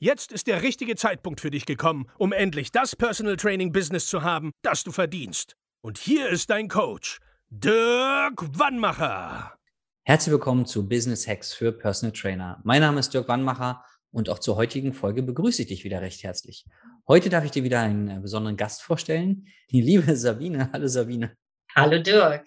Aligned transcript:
Jetzt 0.00 0.30
ist 0.30 0.46
der 0.46 0.62
richtige 0.62 0.94
Zeitpunkt 0.94 1.40
für 1.40 1.50
dich 1.50 1.66
gekommen, 1.66 2.08
um 2.18 2.32
endlich 2.32 2.70
das 2.70 2.94
Personal 2.94 3.36
Training 3.36 3.72
Business 3.72 4.06
zu 4.06 4.22
haben, 4.22 4.52
das 4.62 4.84
du 4.84 4.92
verdienst. 4.92 5.56
Und 5.80 5.98
hier 5.98 6.28
ist 6.28 6.50
dein 6.50 6.68
Coach, 6.68 7.18
Dirk 7.50 8.56
Wannmacher. 8.56 9.58
Herzlich 10.04 10.30
willkommen 10.30 10.66
zu 10.66 10.88
Business 10.88 11.26
Hacks 11.26 11.52
für 11.52 11.72
Personal 11.72 12.12
Trainer. 12.12 12.60
Mein 12.62 12.80
Name 12.80 13.00
ist 13.00 13.12
Dirk 13.12 13.26
Wannmacher 13.26 13.84
und 14.12 14.28
auch 14.30 14.38
zur 14.38 14.54
heutigen 14.54 14.92
Folge 14.92 15.24
begrüße 15.24 15.62
ich 15.62 15.68
dich 15.68 15.82
wieder 15.82 16.00
recht 16.00 16.22
herzlich. 16.22 16.64
Heute 17.08 17.28
darf 17.28 17.44
ich 17.44 17.50
dir 17.50 17.64
wieder 17.64 17.80
einen 17.80 18.08
äh, 18.08 18.20
besonderen 18.20 18.56
Gast 18.56 18.82
vorstellen, 18.82 19.48
die 19.72 19.80
liebe 19.80 20.14
Sabine. 20.16 20.70
Hallo 20.72 20.86
Sabine. 20.86 21.36
Hallo 21.74 22.00
Dirk. 22.00 22.46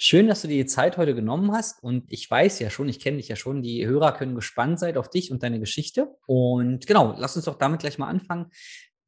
Schön, 0.00 0.28
dass 0.28 0.42
du 0.42 0.48
dir 0.48 0.62
die 0.62 0.66
Zeit 0.66 0.96
heute 0.96 1.12
genommen 1.12 1.50
hast. 1.52 1.82
Und 1.82 2.04
ich 2.12 2.30
weiß 2.30 2.60
ja 2.60 2.70
schon, 2.70 2.88
ich 2.88 3.00
kenne 3.00 3.16
dich 3.16 3.26
ja 3.26 3.34
schon, 3.34 3.62
die 3.62 3.84
Hörer 3.84 4.12
können 4.12 4.36
gespannt 4.36 4.78
sein 4.78 4.96
auf 4.96 5.10
dich 5.10 5.32
und 5.32 5.42
deine 5.42 5.58
Geschichte. 5.58 6.06
Und 6.26 6.86
genau, 6.86 7.16
lass 7.18 7.34
uns 7.34 7.46
doch 7.46 7.58
damit 7.58 7.80
gleich 7.80 7.98
mal 7.98 8.06
anfangen. 8.06 8.46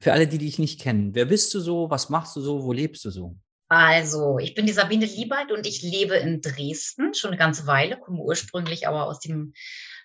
Für 0.01 0.13
alle, 0.13 0.27
die 0.27 0.39
dich 0.39 0.59
nicht 0.59 0.81
kennen, 0.81 1.15
wer 1.15 1.27
bist 1.27 1.55
du 1.55 1.61
so? 1.61 1.91
Was 1.91 2.09
machst 2.09 2.35
du 2.35 2.41
so? 2.41 2.65
Wo 2.65 2.73
lebst 2.73 3.05
du 3.05 3.11
so? 3.11 3.37
Also, 3.69 4.39
ich 4.41 4.55
bin 4.55 4.67
die 4.67 4.73
Sabine 4.73 5.07
Liebald 5.07 5.53
und 5.53 5.65
ich 5.65 5.81
lebe 5.83 6.17
in 6.17 6.41
Dresden 6.41 7.15
schon 7.15 7.31
eine 7.31 7.39
ganze 7.39 7.69
Weile, 7.69 7.97
komme 7.97 8.19
ursprünglich 8.19 8.89
aber 8.89 9.07
aus 9.07 9.21
dem 9.21 9.53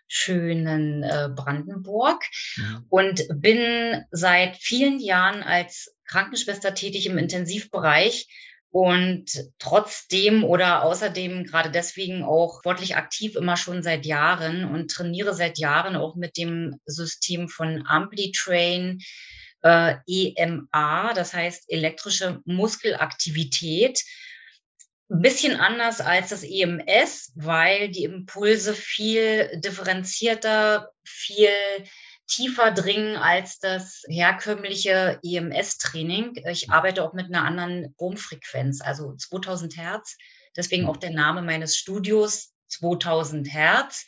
schönen 0.07 1.01
äh, 1.01 1.29
Brandenburg 1.35 2.23
ja. 2.57 2.83
und 2.89 3.25
bin 3.33 4.03
seit 4.11 4.55
vielen 4.57 4.99
Jahren 4.99 5.41
als 5.41 5.95
Krankenschwester 6.05 6.75
tätig 6.75 7.07
im 7.07 7.17
Intensivbereich 7.17 8.27
und 8.75 9.31
trotzdem 9.57 10.43
oder 10.43 10.83
außerdem 10.83 11.45
gerade 11.45 11.71
deswegen 11.71 12.25
auch 12.25 12.59
sportlich 12.59 12.97
aktiv 12.97 13.37
immer 13.37 13.55
schon 13.55 13.83
seit 13.83 14.05
Jahren 14.05 14.65
und 14.65 14.91
trainiere 14.91 15.33
seit 15.33 15.57
Jahren 15.57 15.95
auch 15.95 16.15
mit 16.17 16.35
dem 16.35 16.81
System 16.85 17.47
von 17.47 17.87
AmpliTrain 17.87 18.99
äh, 19.61 19.95
EMA, 20.07 21.13
das 21.13 21.33
heißt 21.33 21.71
elektrische 21.71 22.41
Muskelaktivität. 22.43 24.03
Ein 25.09 25.21
bisschen 25.21 25.57
anders 25.57 26.01
als 26.01 26.31
das 26.31 26.43
EMS, 26.43 27.31
weil 27.35 27.87
die 27.87 28.03
Impulse 28.03 28.73
viel 28.73 29.57
differenzierter, 29.61 30.89
viel 31.05 31.47
tiefer 32.27 32.71
dringen 32.71 33.15
als 33.15 33.59
das 33.59 34.03
herkömmliche 34.07 35.19
EMS-Training. 35.23 36.43
Ich 36.49 36.69
arbeite 36.69 37.03
auch 37.03 37.13
mit 37.13 37.27
einer 37.27 37.43
anderen 37.43 37.93
Stromfrequenz, 37.95 38.81
also 38.81 39.15
2000 39.15 39.77
Hertz. 39.77 40.17
Deswegen 40.55 40.87
auch 40.87 40.97
der 40.97 41.11
Name 41.11 41.41
meines 41.41 41.75
Studios 41.75 42.53
2000 42.69 43.53
Hertz. 43.53 44.05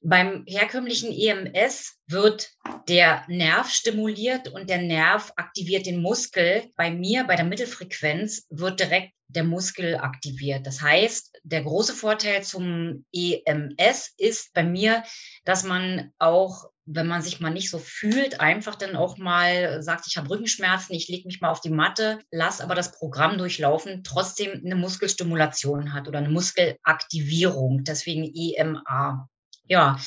Beim 0.00 0.44
herkömmlichen 0.46 1.12
EMS 1.12 1.98
wird 2.06 2.50
der 2.86 3.24
Nerv 3.26 3.68
stimuliert 3.68 4.48
und 4.48 4.70
der 4.70 4.80
Nerv 4.80 5.32
aktiviert 5.34 5.86
den 5.86 6.00
Muskel. 6.00 6.70
Bei 6.76 6.90
mir, 6.90 7.24
bei 7.24 7.34
der 7.34 7.44
Mittelfrequenz, 7.44 8.46
wird 8.48 8.78
direkt 8.78 9.12
der 9.26 9.42
Muskel 9.42 9.96
aktiviert. 9.96 10.66
Das 10.66 10.80
heißt, 10.80 11.40
der 11.42 11.62
große 11.62 11.94
Vorteil 11.94 12.44
zum 12.44 13.04
EMS 13.12 14.14
ist 14.16 14.52
bei 14.54 14.62
mir, 14.62 15.02
dass 15.44 15.64
man 15.64 16.12
auch 16.18 16.70
wenn 16.90 17.06
man 17.06 17.20
sich 17.20 17.38
mal 17.38 17.50
nicht 17.50 17.70
so 17.70 17.78
fühlt, 17.78 18.40
einfach 18.40 18.74
dann 18.74 18.96
auch 18.96 19.18
mal 19.18 19.82
sagt, 19.82 20.06
ich 20.06 20.16
habe 20.16 20.30
Rückenschmerzen, 20.30 20.94
ich 20.94 21.08
lege 21.08 21.26
mich 21.26 21.40
mal 21.40 21.50
auf 21.50 21.60
die 21.60 21.70
Matte, 21.70 22.18
lass 22.30 22.60
aber 22.62 22.74
das 22.74 22.92
Programm 22.92 23.36
durchlaufen, 23.36 24.02
trotzdem 24.04 24.62
eine 24.64 24.74
Muskelstimulation 24.74 25.92
hat 25.92 26.08
oder 26.08 26.18
eine 26.18 26.30
Muskelaktivierung, 26.30 27.84
deswegen 27.84 28.24
EMA. 28.34 29.28
Ja, 29.66 29.98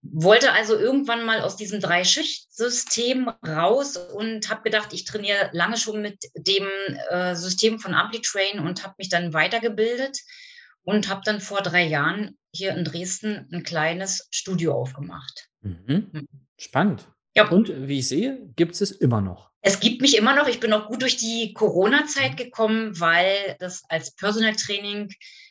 wollte 0.00 0.52
also 0.52 0.78
irgendwann 0.78 1.26
mal 1.26 1.42
aus 1.42 1.56
diesem 1.56 1.80
Drei-Schicht-System 1.80 3.28
raus 3.46 3.96
und 3.96 4.48
habe 4.48 4.62
gedacht, 4.62 4.94
ich 4.94 5.04
trainiere 5.04 5.50
lange 5.52 5.76
schon 5.76 6.00
mit 6.00 6.18
dem 6.34 6.66
äh, 7.10 7.34
System 7.34 7.78
von 7.78 7.92
AmpliTrain 7.92 8.60
und 8.60 8.82
habe 8.82 8.94
mich 8.96 9.10
dann 9.10 9.34
weitergebildet 9.34 10.18
und 10.84 11.08
habe 11.08 11.20
dann 11.24 11.42
vor 11.42 11.60
drei 11.60 11.84
Jahren 11.84 12.38
hier 12.58 12.76
in 12.76 12.84
Dresden 12.84 13.48
ein 13.52 13.62
kleines 13.62 14.28
Studio 14.30 14.74
aufgemacht. 14.74 15.48
Mhm. 15.62 16.10
Hm. 16.12 16.28
Spannend. 16.58 17.08
Ja. 17.34 17.48
Und 17.48 17.88
wie 17.88 18.00
ich 18.00 18.08
sehe, 18.08 18.50
gibt 18.56 18.80
es 18.80 18.90
immer 18.90 19.20
noch. 19.20 19.50
Es 19.60 19.80
gibt 19.80 20.00
mich 20.00 20.16
immer 20.16 20.34
noch. 20.34 20.48
Ich 20.48 20.60
bin 20.60 20.72
auch 20.72 20.88
gut 20.88 21.02
durch 21.02 21.16
die 21.16 21.52
Corona-Zeit 21.52 22.36
gekommen, 22.36 22.98
weil 22.98 23.56
das 23.58 23.82
als 23.88 24.14
Personal 24.14 24.54
Training 24.56 25.08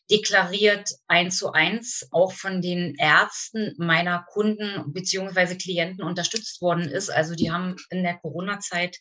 deklariert 0.09 0.89
eins 1.07 1.37
zu 1.37 1.51
eins 1.51 2.07
auch 2.11 2.31
von 2.31 2.61
den 2.61 2.95
Ärzten 2.97 3.73
meiner 3.77 4.25
Kunden 4.31 4.93
bzw. 4.93 5.55
Klienten 5.55 6.03
unterstützt 6.03 6.61
worden 6.61 6.87
ist. 6.89 7.09
Also 7.09 7.35
die 7.35 7.51
haben 7.51 7.75
in 7.89 8.03
der 8.03 8.17
Corona-Zeit 8.17 8.97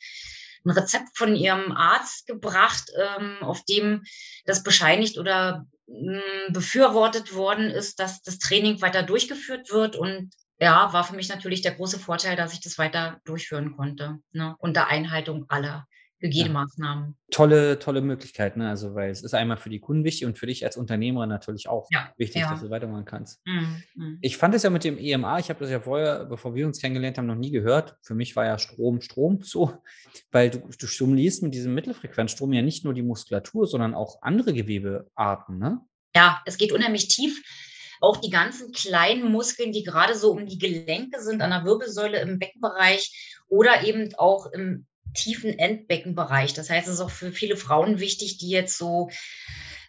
ein 0.66 0.71
Rezept 0.71 1.16
von 1.16 1.34
ihrem 1.34 1.72
Arzt 1.72 2.27
gebracht, 2.27 2.91
ähm, 2.99 3.37
auf 3.41 3.65
dem 3.65 4.03
das 4.44 4.62
bescheinigt 4.62 5.19
oder 5.19 5.66
mh, 5.87 6.21
hm, 6.21 6.53
befürwortet 6.53 7.34
worden 7.34 7.71
ist, 7.71 8.00
dass 8.00 8.22
das 8.22 8.38
Training 8.38 8.82
weiter 8.82 9.03
durchgeführt 9.03 9.71
wird 9.71 9.97
und 9.97 10.31
ja, 10.59 10.93
war 10.93 11.04
für 11.04 11.16
mich 11.16 11.28
natürlich 11.28 11.60
der 11.62 11.75
große 11.75 11.99
Vorteil, 11.99 12.34
dass 12.34 12.53
ich 12.53 12.60
das 12.60 12.78
weiter 12.78 13.21
durchführen 13.25 13.77
konnte, 13.77 14.19
ne? 14.32 14.56
unter 14.59 14.88
Einhaltung 14.88 15.44
aller 15.49 15.87
Hygienemaßnahmen. 16.21 17.09
Ja. 17.09 17.15
Tolle, 17.31 17.78
tolle 17.78 18.00
Möglichkeit, 18.00 18.56
ne? 18.56 18.69
Also, 18.69 18.94
weil 18.94 19.10
es 19.10 19.22
ist 19.22 19.34
einmal 19.34 19.56
für 19.56 19.69
die 19.69 19.81
Kunden 19.81 20.04
wichtig 20.04 20.27
und 20.27 20.38
für 20.38 20.47
dich 20.47 20.65
als 20.65 20.77
Unternehmerin 20.77 21.28
natürlich 21.28 21.69
auch 21.69 21.88
ja, 21.93 22.10
wichtig, 22.16 22.43
ja. 22.43 22.50
dass 22.50 22.62
du 22.62 22.71
weitermachen 22.71 23.04
kannst. 23.04 23.47
Mhm, 23.47 23.82
mhm. 23.94 24.19
Ich 24.22 24.37
fand 24.37 24.54
es 24.54 24.62
ja 24.62 24.71
mit 24.71 24.84
dem 24.84 24.99
EMA, 24.99 25.38
ich 25.38 25.50
habe 25.50 25.60
das 25.60 25.71
ja 25.71 25.81
vorher, 25.81 26.25
bevor 26.25 26.54
wir 26.54 26.66
uns 26.66 26.81
kennengelernt 26.81 27.19
haben, 27.19 27.27
noch 27.27 27.34
nie 27.34 27.50
gehört. 27.50 27.97
Für 28.03 28.15
mich 28.15 28.34
war 28.34 28.47
ja 28.47 28.59
Strom, 28.59 29.00
Strom 29.00 29.41
so, 29.43 29.72
weil 30.31 30.50
du, 30.50 30.59
du 30.78 30.87
stimulierst 30.87 31.43
mit 31.43 31.54
diesem 31.54 31.75
Mittelfrequenzstrom 31.75 32.53
ja 32.53 32.62
nicht 32.62 32.84
nur 32.84 32.94
die 32.94 33.03
Muskulatur, 33.03 33.66
sondern 33.66 33.94
auch 33.94 34.22
andere 34.22 34.54
Gewebearten, 34.54 35.59
ne? 35.59 35.81
Ja, 36.15 36.41
es 36.47 36.56
geht 36.56 36.72
unheimlich 36.72 37.09
tief 37.09 37.43
auch 38.00 38.19
die 38.19 38.31
ganzen 38.31 38.72
kleinen 38.72 39.31
Muskeln, 39.31 39.72
die 39.72 39.83
gerade 39.83 40.15
so 40.15 40.33
um 40.33 40.47
die 40.47 40.59
Gelenke 40.59 41.21
sind, 41.22 41.41
an 41.41 41.50
der 41.50 41.65
Wirbelsäule 41.65 42.21
im 42.21 42.38
Beckenbereich 42.38 43.43
oder 43.48 43.84
eben 43.84 44.15
auch 44.16 44.53
im 44.53 44.87
tiefen 45.16 45.59
Endbeckenbereich. 45.59 46.54
Das 46.54 46.71
heißt, 46.71 46.87
es 46.87 46.94
ist 46.94 47.00
auch 47.00 47.10
für 47.10 47.32
viele 47.32 47.56
Frauen 47.56 47.99
wichtig, 47.99 48.38
die 48.38 48.50
jetzt 48.50 48.78
so 48.78 49.10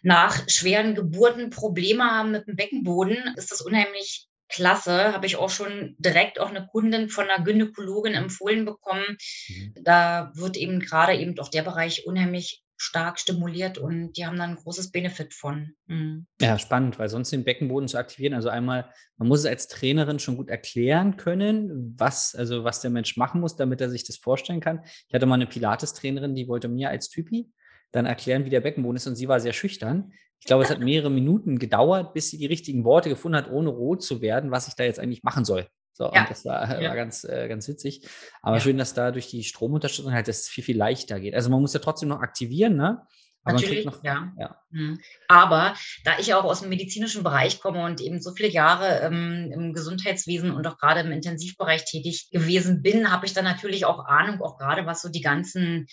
nach 0.02 0.48
schweren 0.48 0.94
Geburten 0.94 1.50
Probleme 1.50 2.04
haben 2.04 2.32
mit 2.32 2.46
dem 2.46 2.56
Beckenboden, 2.56 3.34
ist 3.36 3.52
das 3.52 3.60
unheimlich 3.60 4.28
klasse. 4.48 5.12
Habe 5.12 5.26
ich 5.26 5.36
auch 5.36 5.50
schon 5.50 5.94
direkt 5.98 6.40
auch 6.40 6.48
eine 6.48 6.66
Kundin 6.66 7.08
von 7.08 7.28
einer 7.28 7.44
Gynäkologin 7.44 8.14
empfohlen 8.14 8.64
bekommen. 8.64 9.18
Mhm. 9.48 9.74
Da 9.82 10.32
wird 10.34 10.56
eben 10.56 10.80
gerade 10.80 11.14
eben 11.14 11.38
auch 11.38 11.50
der 11.50 11.62
Bereich 11.62 12.06
unheimlich 12.06 12.62
stark 12.80 13.18
stimuliert 13.18 13.76
und 13.76 14.12
die 14.12 14.24
haben 14.24 14.38
dann 14.38 14.50
ein 14.50 14.56
großes 14.56 14.92
Benefit 14.92 15.34
von. 15.34 15.72
Mhm. 15.86 16.26
Ja, 16.40 16.58
spannend, 16.58 16.98
weil 16.98 17.08
sonst 17.08 17.30
den 17.30 17.44
Beckenboden 17.44 17.88
zu 17.88 17.98
aktivieren, 17.98 18.34
also 18.34 18.48
einmal, 18.48 18.88
man 19.16 19.28
muss 19.28 19.40
es 19.40 19.46
als 19.46 19.66
Trainerin 19.66 20.20
schon 20.20 20.36
gut 20.36 20.48
erklären 20.48 21.16
können, 21.16 21.94
was, 21.98 22.36
also 22.36 22.62
was 22.62 22.80
der 22.80 22.90
Mensch 22.90 23.16
machen 23.16 23.40
muss, 23.40 23.56
damit 23.56 23.80
er 23.80 23.90
sich 23.90 24.04
das 24.04 24.16
vorstellen 24.16 24.60
kann. 24.60 24.80
Ich 25.08 25.12
hatte 25.12 25.26
mal 25.26 25.34
eine 25.34 25.46
Pilates-Trainerin, 25.46 26.36
die 26.36 26.46
wollte 26.46 26.68
mir 26.68 26.88
als 26.88 27.08
Typi 27.08 27.50
dann 27.90 28.06
erklären, 28.06 28.44
wie 28.44 28.50
der 28.50 28.60
Beckenboden 28.60 28.96
ist 28.96 29.06
und 29.08 29.16
sie 29.16 29.28
war 29.28 29.40
sehr 29.40 29.52
schüchtern. 29.52 30.12
Ich 30.38 30.46
glaube, 30.46 30.62
es 30.62 30.70
hat 30.70 30.78
mehrere 30.80 31.10
Minuten 31.10 31.58
gedauert, 31.58 32.14
bis 32.14 32.30
sie 32.30 32.38
die 32.38 32.46
richtigen 32.46 32.84
Worte 32.84 33.08
gefunden 33.08 33.36
hat, 33.36 33.50
ohne 33.50 33.70
rot 33.70 34.02
zu 34.04 34.20
werden, 34.20 34.52
was 34.52 34.68
ich 34.68 34.74
da 34.74 34.84
jetzt 34.84 35.00
eigentlich 35.00 35.24
machen 35.24 35.44
soll. 35.44 35.66
So, 35.98 36.12
ja. 36.14 36.20
und 36.20 36.30
das 36.30 36.44
war, 36.44 36.80
ja. 36.80 36.90
war 36.90 36.96
ganz, 36.96 37.24
äh, 37.24 37.48
ganz 37.48 37.66
witzig. 37.66 38.08
Aber 38.40 38.56
ja. 38.56 38.60
schön, 38.60 38.78
dass 38.78 38.94
da 38.94 39.10
durch 39.10 39.26
die 39.26 39.42
Stromunterstützung 39.42 40.12
halt 40.12 40.28
das 40.28 40.48
viel, 40.48 40.62
viel 40.62 40.76
leichter 40.76 41.18
geht. 41.18 41.34
Also 41.34 41.50
man 41.50 41.60
muss 41.60 41.74
ja 41.74 41.80
trotzdem 41.80 42.08
noch 42.08 42.20
aktivieren, 42.20 42.76
ne? 42.76 43.02
Aber 43.42 43.54
Natürlich, 43.54 43.84
noch, 43.84 44.04
ja. 44.04 44.32
ja. 44.38 44.60
Mhm. 44.70 45.00
Aber 45.26 45.74
da 46.04 46.18
ich 46.18 46.34
auch 46.34 46.44
aus 46.44 46.60
dem 46.60 46.68
medizinischen 46.68 47.22
Bereich 47.22 47.60
komme 47.60 47.84
und 47.84 48.00
eben 48.00 48.20
so 48.20 48.32
viele 48.32 48.48
Jahre 48.48 49.00
ähm, 49.00 49.50
im 49.52 49.72
Gesundheitswesen 49.72 50.50
und 50.50 50.66
auch 50.66 50.76
gerade 50.76 51.00
im 51.00 51.12
Intensivbereich 51.12 51.84
tätig 51.84 52.28
gewesen 52.30 52.82
bin, 52.82 53.10
habe 53.10 53.26
ich 53.26 53.32
dann 53.32 53.44
natürlich 53.44 53.84
auch 53.86 54.04
Ahnung, 54.04 54.42
auch 54.42 54.58
gerade 54.58 54.86
was 54.86 55.02
so 55.02 55.08
die 55.08 55.22
ganzen 55.22 55.86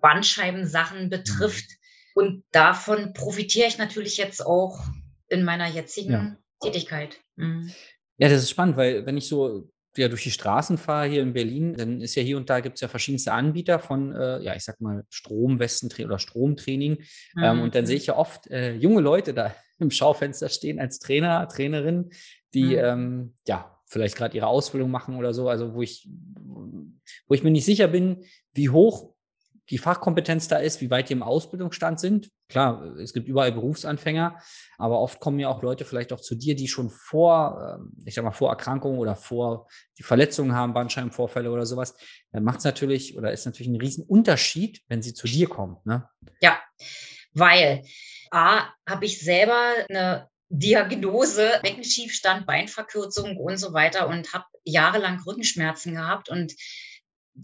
Bandscheibensachen 0.00 1.10
betrifft. 1.10 1.68
Mhm. 1.68 1.76
Und 2.14 2.44
davon 2.52 3.12
profitiere 3.12 3.68
ich 3.68 3.78
natürlich 3.78 4.16
jetzt 4.16 4.44
auch 4.44 4.78
in 5.28 5.44
meiner 5.44 5.66
jetzigen 5.66 6.12
ja. 6.12 6.36
Tätigkeit. 6.62 7.18
Mhm. 7.36 7.72
Ja, 8.20 8.28
das 8.28 8.42
ist 8.42 8.50
spannend, 8.50 8.76
weil 8.76 9.06
wenn 9.06 9.16
ich 9.16 9.28
so 9.28 9.70
ja 9.96 10.08
durch 10.08 10.22
die 10.22 10.30
Straßen 10.30 10.78
fahre 10.78 11.08
hier 11.08 11.22
in 11.22 11.32
Berlin, 11.32 11.74
dann 11.74 12.00
ist 12.00 12.14
ja 12.14 12.22
hier 12.22 12.36
und 12.36 12.48
da 12.50 12.60
gibt 12.60 12.76
es 12.76 12.80
ja 12.82 12.88
verschiedenste 12.88 13.32
Anbieter 13.32 13.78
von, 13.78 14.14
äh, 14.14 14.40
ja, 14.40 14.54
ich 14.54 14.62
sag 14.62 14.80
mal, 14.80 15.04
Stromwesten 15.08 15.90
oder 16.04 16.18
Stromtraining. 16.18 16.98
Mhm. 17.34 17.42
Ähm, 17.42 17.62
und 17.62 17.74
dann 17.74 17.86
sehe 17.86 17.96
ich 17.96 18.06
ja 18.06 18.16
oft 18.16 18.46
äh, 18.48 18.74
junge 18.74 19.00
Leute 19.00 19.32
da 19.34 19.54
im 19.78 19.90
Schaufenster 19.90 20.50
stehen 20.50 20.78
als 20.78 20.98
Trainer, 20.98 21.48
Trainerin, 21.48 22.10
die 22.52 22.76
mhm. 22.76 22.78
ähm, 22.78 23.34
ja 23.48 23.78
vielleicht 23.86 24.16
gerade 24.16 24.36
ihre 24.36 24.46
Ausbildung 24.46 24.90
machen 24.90 25.16
oder 25.16 25.34
so, 25.34 25.48
also 25.48 25.74
wo 25.74 25.82
ich, 25.82 26.08
wo 27.26 27.34
ich 27.34 27.42
mir 27.42 27.50
nicht 27.50 27.64
sicher 27.64 27.88
bin, 27.88 28.24
wie 28.52 28.68
hoch 28.68 29.14
die 29.70 29.78
Fachkompetenz 29.78 30.48
da 30.48 30.58
ist, 30.58 30.80
wie 30.80 30.90
weit 30.90 31.08
die 31.08 31.12
im 31.12 31.22
Ausbildungsstand 31.22 32.00
sind. 32.00 32.30
Klar, 32.48 32.96
es 32.96 33.12
gibt 33.12 33.28
überall 33.28 33.52
Berufsanfänger, 33.52 34.40
aber 34.78 35.00
oft 35.00 35.20
kommen 35.20 35.38
ja 35.38 35.48
auch 35.48 35.62
Leute 35.62 35.84
vielleicht 35.84 36.12
auch 36.12 36.20
zu 36.20 36.34
dir, 36.34 36.56
die 36.56 36.66
schon 36.66 36.90
vor, 36.90 37.78
ähm, 37.78 37.92
ich 38.04 38.14
sag 38.14 38.24
mal, 38.24 38.32
vor 38.32 38.50
Erkrankungen 38.50 38.98
oder 38.98 39.14
vor 39.14 39.68
die 39.98 40.02
Verletzungen 40.02 40.54
haben, 40.54 40.74
Bandscheibenvorfälle 40.74 41.50
oder 41.50 41.66
sowas. 41.66 41.94
Dann 42.32 42.42
macht 42.42 42.58
es 42.58 42.64
natürlich 42.64 43.16
oder 43.16 43.32
ist 43.32 43.46
natürlich 43.46 43.70
ein 43.70 43.80
Riesenunterschied, 43.80 44.82
wenn 44.88 45.02
sie 45.02 45.14
zu 45.14 45.28
dir 45.28 45.48
kommen. 45.48 45.76
Ne? 45.84 46.08
Ja, 46.40 46.58
weil 47.32 47.84
A, 48.32 48.68
habe 48.88 49.04
ich 49.04 49.22
selber 49.22 49.60
eine 49.88 50.28
Diagnose, 50.48 51.60
Beckenschiefstand, 51.62 52.44
Beinverkürzung 52.44 53.36
und 53.36 53.56
so 53.56 53.72
weiter 53.72 54.08
und 54.08 54.32
habe 54.32 54.46
jahrelang 54.64 55.22
Rückenschmerzen 55.24 55.94
gehabt 55.94 56.28
und 56.28 56.52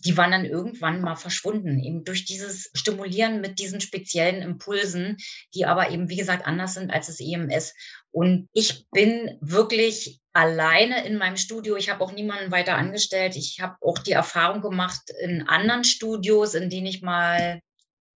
die 0.05 0.17
waren 0.17 0.31
dann 0.31 0.45
irgendwann 0.45 1.01
mal 1.01 1.17
verschwunden, 1.17 1.79
eben 1.79 2.05
durch 2.05 2.25
dieses 2.25 2.71
Stimulieren 2.75 3.41
mit 3.41 3.59
diesen 3.59 3.81
speziellen 3.81 4.43
Impulsen, 4.43 5.17
die 5.55 5.67
aber 5.67 5.91
eben, 5.91 6.09
wie 6.09 6.17
gesagt, 6.17 6.47
anders 6.47 6.75
sind 6.75 6.91
als 6.91 7.07
das 7.07 7.21
EMS. 7.21 7.75
Und 8.11 8.49
ich 8.53 8.87
bin 8.91 9.39
wirklich 9.41 10.21
alleine 10.33 11.05
in 11.07 11.17
meinem 11.17 11.37
Studio. 11.37 11.77
Ich 11.77 11.89
habe 11.89 12.05
auch 12.05 12.13
niemanden 12.13 12.51
weiter 12.51 12.77
angestellt. 12.77 13.37
Ich 13.37 13.61
habe 13.61 13.77
auch 13.81 13.99
die 13.99 14.13
Erfahrung 14.13 14.61
gemacht 14.61 15.11
in 15.21 15.49
anderen 15.49 15.85
Studios, 15.85 16.55
in 16.55 16.69
denen 16.69 16.87
ich 16.87 17.03
mal 17.03 17.61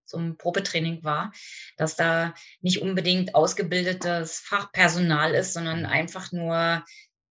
zum 0.04 0.36
Probetraining 0.36 1.04
war, 1.04 1.32
dass 1.76 1.96
da 1.96 2.34
nicht 2.60 2.82
unbedingt 2.82 3.34
ausgebildetes 3.34 4.40
Fachpersonal 4.40 5.34
ist, 5.34 5.54
sondern 5.54 5.86
einfach 5.86 6.32
nur 6.32 6.84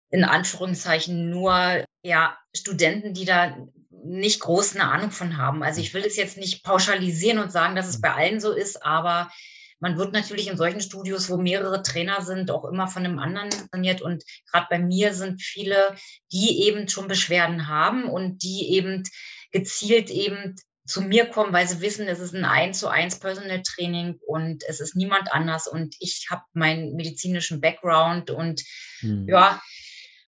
in 0.10 0.24
Anführungszeichen 0.24 1.30
nur 1.30 1.86
ja 2.04 2.38
Studenten, 2.56 3.14
die 3.14 3.26
da 3.26 3.58
nicht 4.04 4.40
groß 4.42 4.76
eine 4.76 4.90
Ahnung 4.90 5.12
von 5.12 5.38
haben. 5.38 5.64
Also 5.64 5.82
ich 5.82 5.94
will 5.94 6.04
es 6.06 6.16
jetzt 6.16 6.38
nicht 6.38 6.64
pauschalisieren 6.64 7.40
und 7.40 7.52
sagen, 7.52 7.76
dass 7.76 7.88
es 7.88 8.02
bei 8.02 8.14
allen 8.14 8.40
so 8.40 8.52
ist, 8.52 8.86
aber 8.86 9.32
man 9.80 9.98
wird 9.98 10.14
natürlich 10.14 10.48
in 10.48 10.56
solchen 10.56 10.80
Studios, 10.80 11.30
wo 11.30 11.38
mehrere 11.38 11.84
Trainer 11.84 12.22
sind, 12.22 12.52
auch 12.52 12.64
immer 12.64 12.88
von 12.88 13.06
einem 13.06 13.20
anderen 13.20 13.50
trainiert. 13.50 14.02
Und 14.02 14.24
gerade 14.50 14.68
bei 14.70 14.80
mir 14.80 15.14
sind 15.14 15.42
viele, 15.42 15.96
die 16.32 16.68
eben 16.68 16.88
schon 16.88 17.10
Beschwerden 17.10 17.68
haben 17.68 18.06
und 18.06 18.44
die 18.44 18.70
eben 18.72 19.04
gezielt 19.52 20.10
eben 20.10 20.56
zu 20.86 21.02
mir 21.02 21.26
kommen, 21.26 21.54
weil 21.54 21.68
sie 21.68 21.82
wissen, 21.82 22.08
es 22.08 22.20
ist 22.20 22.34
ein 22.34 22.46
1 22.46 22.80
zu 22.80 22.88
1 22.88 23.20
Personal 23.20 23.62
Training 23.62 24.20
und 24.26 24.64
es 24.68 24.80
ist 24.80 24.96
niemand 24.96 25.32
anders 25.32 25.68
und 25.68 25.96
ich 26.00 26.28
habe 26.30 26.44
meinen 26.54 26.96
medizinischen 26.96 27.62
Background 27.62 28.32
und 28.32 28.62
hm. 29.00 29.28
ja, 29.28 29.62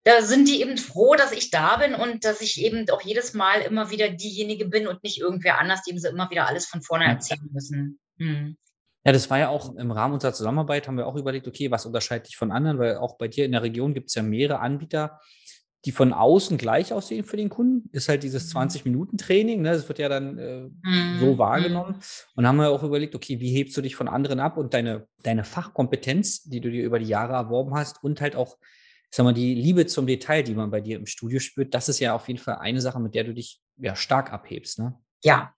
da 0.07 0.21
sind 0.21 0.47
die 0.47 0.61
eben 0.61 0.77
froh, 0.77 1.15
dass 1.15 1.33
ich 1.33 1.51
da 1.51 1.75
bin 1.75 1.93
und 1.93 2.23
dass 2.23 2.39
ich 2.39 2.63
eben 2.63 2.89
auch 2.91 3.01
jedes 3.01 3.33
Mal 3.33 3.59
immer 3.59 3.91
wieder 3.91 4.07
diejenige 4.07 4.63
bin 4.63 4.87
und 4.87 5.03
nicht 5.03 5.19
irgendwer 5.19 5.59
anders, 5.59 5.83
dem 5.83 5.97
sie 5.97 6.07
immer 6.07 6.29
wieder 6.31 6.47
alles 6.47 6.65
von 6.65 6.81
vorne 6.81 7.03
erzählen 7.03 7.49
müssen. 7.51 7.99
Hm. 8.17 8.55
Ja, 9.03 9.11
das 9.11 9.29
war 9.29 9.37
ja 9.37 9.49
auch 9.49 9.75
im 9.75 9.91
Rahmen 9.91 10.13
unserer 10.13 10.31
Zusammenarbeit, 10.31 10.87
haben 10.87 10.95
wir 10.95 11.07
auch 11.07 11.17
überlegt, 11.17 11.45
okay, 11.45 11.71
was 11.71 11.85
unterscheidet 11.85 12.27
dich 12.27 12.37
von 12.37 12.53
anderen, 12.53 12.79
weil 12.79 12.95
auch 12.95 13.17
bei 13.17 13.27
dir 13.27 13.43
in 13.43 13.51
der 13.51 13.63
Region 13.63 13.93
gibt 13.93 14.07
es 14.07 14.15
ja 14.15 14.23
mehrere 14.23 14.59
Anbieter, 14.59 15.19
die 15.83 15.91
von 15.91 16.13
außen 16.13 16.57
gleich 16.57 16.93
aussehen 16.93 17.25
für 17.25 17.35
den 17.35 17.49
Kunden. 17.49 17.89
Ist 17.91 18.07
halt 18.07 18.23
dieses 18.23 18.55
20-Minuten-Training, 18.55 19.57
mhm. 19.57 19.63
ne? 19.63 19.71
das 19.73 19.89
wird 19.89 19.99
ja 19.99 20.07
dann 20.07 20.37
äh, 20.37 20.69
mhm. 20.83 21.19
so 21.19 21.37
wahrgenommen. 21.37 21.99
Und 22.33 22.47
haben 22.47 22.57
wir 22.57 22.69
auch 22.69 22.83
überlegt, 22.83 23.13
okay, 23.13 23.41
wie 23.41 23.53
hebst 23.53 23.75
du 23.75 23.81
dich 23.81 23.97
von 23.97 24.07
anderen 24.07 24.39
ab 24.39 24.55
und 24.55 24.73
deine, 24.73 25.05
deine 25.23 25.43
Fachkompetenz, 25.43 26.43
die 26.43 26.61
du 26.61 26.71
dir 26.71 26.85
über 26.85 26.97
die 26.97 27.07
Jahre 27.07 27.33
erworben 27.33 27.75
hast 27.75 28.01
und 28.01 28.21
halt 28.21 28.37
auch 28.37 28.57
sag 29.09 29.23
mal, 29.23 29.33
die 29.33 29.55
Liebe 29.55 29.85
zum 29.85 30.07
Detail, 30.07 30.43
die 30.43 30.53
man 30.53 30.71
bei 30.71 30.81
dir 30.81 30.97
im 30.97 31.05
Studio 31.05 31.39
spürt, 31.39 31.73
das 31.73 31.89
ist 31.89 31.99
ja 31.99 32.13
auf 32.13 32.27
jeden 32.27 32.39
Fall 32.39 32.57
eine 32.57 32.81
Sache, 32.81 32.99
mit 32.99 33.15
der 33.15 33.23
du 33.23 33.33
dich 33.33 33.59
ja 33.77 33.95
stark 33.95 34.31
abhebst, 34.31 34.79
ne? 34.79 34.95
Ja, 35.23 35.53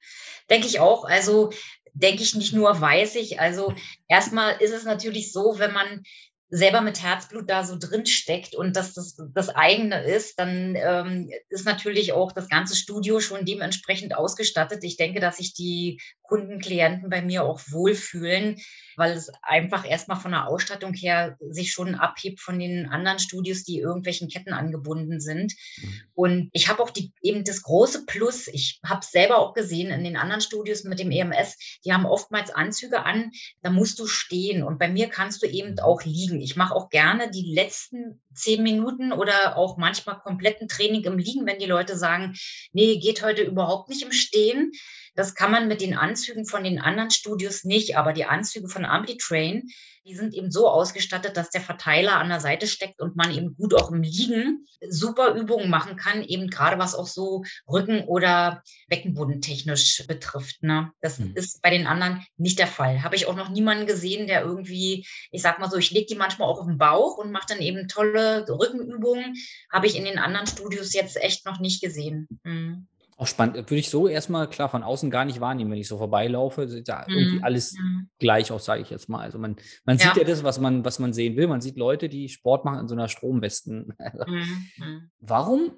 denke 0.50 0.68
ich 0.68 0.80
auch. 0.80 1.04
Also 1.04 1.52
denke 1.94 2.24
ich 2.24 2.36
nicht 2.36 2.54
nur, 2.54 2.80
weiß 2.80 3.16
ich. 3.16 3.40
Also 3.40 3.74
erstmal 4.08 4.56
ist 4.62 4.72
es 4.72 4.86
natürlich 4.86 5.34
so, 5.34 5.60
wenn 5.60 5.74
man 5.74 6.04
selber 6.50 6.82
mit 6.82 7.04
Herzblut 7.04 7.50
da 7.50 7.64
so 7.64 7.78
drin 7.78 8.06
steckt 8.06 8.56
und 8.56 8.76
dass 8.76 8.94
das 8.94 9.18
das 9.34 9.50
eigene 9.50 10.04
ist, 10.04 10.40
dann 10.40 10.76
ähm, 10.76 11.30
ist 11.50 11.66
natürlich 11.66 12.14
auch 12.14 12.32
das 12.32 12.50
ganze 12.50 12.76
Studio 12.76 13.20
schon 13.20 13.46
dementsprechend 13.46 14.16
ausgestattet. 14.16 14.84
Ich 14.84 14.98
denke, 14.98 15.20
dass 15.20 15.38
sich 15.38 15.54
die 15.54 16.02
Kunden, 16.30 16.60
Klienten 16.60 17.10
bei 17.10 17.24
mir 17.24 17.44
auch 17.44 17.60
wohlfühlen, 17.72 18.58
weil 18.96 19.14
es 19.14 19.32
einfach 19.42 19.90
erstmal 19.90 20.20
von 20.20 20.32
der 20.32 20.48
Ausstattung 20.48 20.94
her 20.94 21.38
sich 21.40 21.72
schon 21.72 21.96
abhebt 21.96 22.40
von 22.40 22.60
den 22.60 22.86
anderen 22.86 23.18
Studios, 23.18 23.64
die 23.64 23.80
irgendwelchen 23.80 24.30
Ketten 24.30 24.54
angebunden 24.54 25.20
sind. 25.20 25.56
Mhm. 25.78 26.02
Und 26.14 26.50
ich 26.54 26.70
habe 26.70 26.84
auch 26.84 26.92
die, 26.92 27.12
eben 27.22 27.44
das 27.44 27.64
große 27.64 28.06
Plus, 28.06 28.48
ich 28.48 28.80
habe 28.86 29.00
es 29.02 29.12
selber 29.12 29.40
auch 29.40 29.54
gesehen 29.54 29.90
in 29.90 30.04
den 30.04 30.18
anderen 30.18 30.42
Studios 30.42 30.84
mit 30.84 31.00
dem 31.00 31.12
EMS, 31.12 31.58
die 31.84 31.94
haben 31.94 32.06
oftmals 32.06 32.52
Anzüge 32.52 33.04
an, 33.04 33.32
da 33.62 33.72
musst 33.72 34.00
du 34.00 34.06
stehen 34.06 34.64
und 34.64 34.78
bei 34.78 34.88
mir 34.88 35.10
kannst 35.10 35.42
du 35.42 35.48
eben 35.48 35.72
mhm. 35.72 35.80
auch 35.80 36.04
liegen. 36.04 36.40
Ich 36.42 36.56
mache 36.56 36.76
auch 36.76 36.90
gerne 36.90 37.32
die 37.32 37.54
letzten 37.54 38.22
zehn 38.34 38.62
Minuten 38.62 39.12
oder 39.12 39.58
auch 39.58 39.78
manchmal 39.78 40.20
kompletten 40.20 40.68
Training 40.68 41.04
im 41.06 41.18
Liegen, 41.18 41.48
wenn 41.48 41.60
die 41.60 41.66
Leute 41.66 41.98
sagen, 41.98 42.36
nee, 42.74 43.00
geht 43.00 43.24
heute 43.24 43.42
überhaupt 43.42 43.90
nicht 43.90 44.04
im 44.04 44.12
Stehen 44.12 44.72
das 45.20 45.36
kann 45.36 45.52
man 45.52 45.68
mit 45.68 45.82
den 45.82 45.98
Anzügen 45.98 46.46
von 46.46 46.64
den 46.64 46.80
anderen 46.80 47.12
Studios 47.12 47.66
nicht, 47.66 47.98
aber 47.98 48.14
die 48.14 48.24
Anzüge 48.24 48.70
von 48.70 48.86
Amplitrain, 48.86 49.68
die 50.06 50.16
sind 50.16 50.34
eben 50.34 50.50
so 50.50 50.70
ausgestattet, 50.70 51.36
dass 51.36 51.50
der 51.50 51.60
Verteiler 51.60 52.16
an 52.16 52.30
der 52.30 52.40
Seite 52.40 52.68
steckt 52.68 53.02
und 53.02 53.18
man 53.18 53.30
eben 53.36 53.54
gut 53.58 53.74
auch 53.74 53.92
im 53.92 54.02
Liegen 54.02 54.66
super 54.88 55.36
Übungen 55.36 55.70
machen 55.70 55.98
kann, 55.98 56.24
eben 56.24 56.50
gerade 56.50 56.80
was 56.80 56.96
auch 56.96 57.06
so 57.06 57.44
Rücken- 57.68 58.06
oder 58.06 58.64
Beckenbodentechnisch 58.88 60.08
betrifft. 60.08 60.64
Ne? 60.64 60.94
Das 61.02 61.20
mhm. 61.20 61.34
ist 61.36 61.62
bei 61.62 61.70
den 61.70 61.86
anderen 61.86 62.26
nicht 62.38 62.58
der 62.58 62.68
Fall. 62.68 63.04
Habe 63.04 63.18
ich 63.18 63.26
auch 63.26 63.36
noch 63.36 63.50
niemanden 63.50 63.88
gesehen, 63.88 64.26
der 64.26 64.44
irgendwie, 64.44 65.06
ich 65.32 65.42
sag 65.42 65.60
mal 65.60 65.70
so, 65.70 65.76
ich 65.76 65.92
lege 65.92 66.08
die 66.08 66.16
manchmal 66.16 66.48
auch 66.48 66.62
auf 66.62 66.68
den 66.68 66.78
Bauch 66.78 67.18
und 67.18 67.34
mache 67.34 67.48
dann 67.50 67.60
eben 67.60 67.90
tolle 67.90 68.48
Rückenübungen. 68.48 69.36
Habe 69.70 69.86
ich 69.86 69.98
in 69.98 70.06
den 70.06 70.18
anderen 70.18 70.48
Studios 70.48 70.94
jetzt 70.94 71.22
echt 71.22 71.46
noch 71.46 71.60
nicht 71.60 71.82
gesehen. 71.82 72.30
Mhm. 72.44 72.88
Auch 73.20 73.28
spannend. 73.28 73.58
Würde 73.58 73.76
ich 73.76 73.90
so 73.90 74.08
erstmal 74.08 74.50
klar 74.50 74.70
von 74.70 74.82
außen 74.82 75.12
gar 75.12 75.26
nicht 75.26 75.42
wahrnehmen, 75.42 75.70
wenn 75.72 75.78
ich 75.78 75.90
so 75.90 75.98
vorbeilaufe. 75.98 76.70
Sieht 76.70 76.88
ja 76.88 77.04
irgendwie 77.06 77.40
mhm. 77.40 77.44
alles 77.44 77.74
mhm. 77.74 78.10
gleich 78.18 78.50
aus, 78.50 78.64
sage 78.64 78.82
ich 78.82 78.90
jetzt 78.90 79.10
mal. 79.10 79.20
Also 79.20 79.38
man, 79.38 79.58
man 79.84 79.98
sieht 79.98 80.16
ja 80.16 80.24
das, 80.24 80.46
was 80.46 80.58
man, 80.62 80.86
was 80.86 81.00
man 81.00 81.12
sehen 81.12 81.36
will. 81.36 81.48
Man 81.48 81.60
sieht 81.60 81.76
Leute, 81.76 82.08
die 82.08 82.30
Sport 82.30 82.64
machen 82.64 82.80
in 82.80 82.88
so 82.88 82.96
einer 82.96 83.10
Stromwesten. 83.10 83.94
Mhm. 84.26 84.70
mhm. 84.78 85.12
Warum 85.20 85.72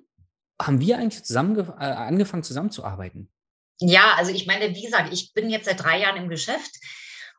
haben 0.62 0.80
wir 0.80 1.00
eigentlich 1.00 1.24
zusammen 1.24 1.58
äh, 1.58 1.84
angefangen, 1.84 2.44
zusammenzuarbeiten? 2.44 3.32
Ja, 3.80 4.14
also 4.18 4.32
ich 4.32 4.46
meine, 4.46 4.76
wie 4.76 4.84
gesagt, 4.84 5.12
ich 5.12 5.34
bin 5.34 5.50
jetzt 5.50 5.66
seit 5.66 5.84
drei 5.84 6.00
Jahren 6.00 6.22
im 6.22 6.30
Geschäft 6.30 6.80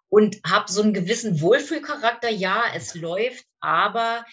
und 0.08 0.40
habe 0.44 0.70
so 0.70 0.82
einen 0.82 0.94
gewissen 0.94 1.40
Wohlfühlcharakter. 1.40 2.28
Ja, 2.28 2.64
es 2.74 2.96
läuft, 2.96 3.44
aber 3.60 4.24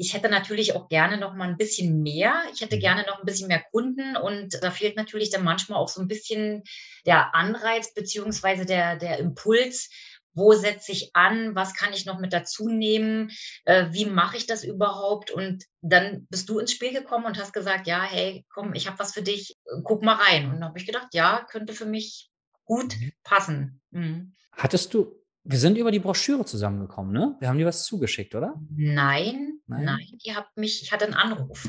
ich 0.00 0.14
hätte 0.14 0.30
natürlich 0.30 0.74
auch 0.74 0.88
gerne 0.88 1.18
noch 1.18 1.34
mal 1.34 1.46
ein 1.46 1.58
bisschen 1.58 2.02
mehr. 2.02 2.42
Ich 2.54 2.62
hätte 2.62 2.76
mhm. 2.76 2.80
gerne 2.80 3.04
noch 3.06 3.18
ein 3.18 3.26
bisschen 3.26 3.48
mehr 3.48 3.62
Kunden 3.70 4.16
und 4.16 4.62
da 4.62 4.70
fehlt 4.70 4.96
natürlich 4.96 5.28
dann 5.28 5.44
manchmal 5.44 5.78
auch 5.78 5.90
so 5.90 6.00
ein 6.00 6.08
bisschen 6.08 6.62
der 7.04 7.34
Anreiz 7.34 7.92
beziehungsweise 7.92 8.64
der, 8.64 8.96
der 8.96 9.18
Impuls, 9.18 9.90
wo 10.32 10.54
setze 10.54 10.92
ich 10.92 11.10
an, 11.14 11.54
was 11.54 11.74
kann 11.74 11.92
ich 11.92 12.06
noch 12.06 12.18
mit 12.18 12.32
dazu 12.32 12.68
nehmen, 12.68 13.30
äh, 13.66 13.88
wie 13.90 14.06
mache 14.06 14.38
ich 14.38 14.46
das 14.46 14.64
überhaupt? 14.64 15.30
Und 15.30 15.66
dann 15.82 16.26
bist 16.30 16.48
du 16.48 16.58
ins 16.58 16.72
Spiel 16.72 16.94
gekommen 16.94 17.26
und 17.26 17.38
hast 17.38 17.52
gesagt, 17.52 17.86
ja, 17.86 18.02
hey, 18.02 18.46
komm, 18.48 18.72
ich 18.72 18.86
habe 18.86 18.98
was 18.98 19.12
für 19.12 19.22
dich, 19.22 19.58
guck 19.84 20.02
mal 20.02 20.16
rein. 20.16 20.46
Und 20.46 20.52
dann 20.52 20.64
habe 20.64 20.78
ich 20.78 20.86
gedacht, 20.86 21.08
ja, 21.12 21.44
könnte 21.50 21.74
für 21.74 21.86
mich 21.86 22.30
gut 22.64 22.98
mhm. 22.98 23.12
passen. 23.22 23.82
Mhm. 23.90 24.34
Hattest 24.52 24.94
du 24.94 25.19
wir 25.44 25.58
sind 25.58 25.78
über 25.78 25.90
die 25.90 25.98
Broschüre 25.98 26.44
zusammengekommen, 26.44 27.12
ne? 27.12 27.36
Wir 27.40 27.48
haben 27.48 27.58
dir 27.58 27.66
was 27.66 27.84
zugeschickt, 27.84 28.34
oder? 28.34 28.54
Nein, 28.70 29.60
nein, 29.66 29.84
nein, 29.84 30.06
ihr 30.22 30.36
habt 30.36 30.56
mich, 30.56 30.82
ich 30.82 30.92
hatte 30.92 31.06
einen 31.06 31.14
Anruf. 31.14 31.68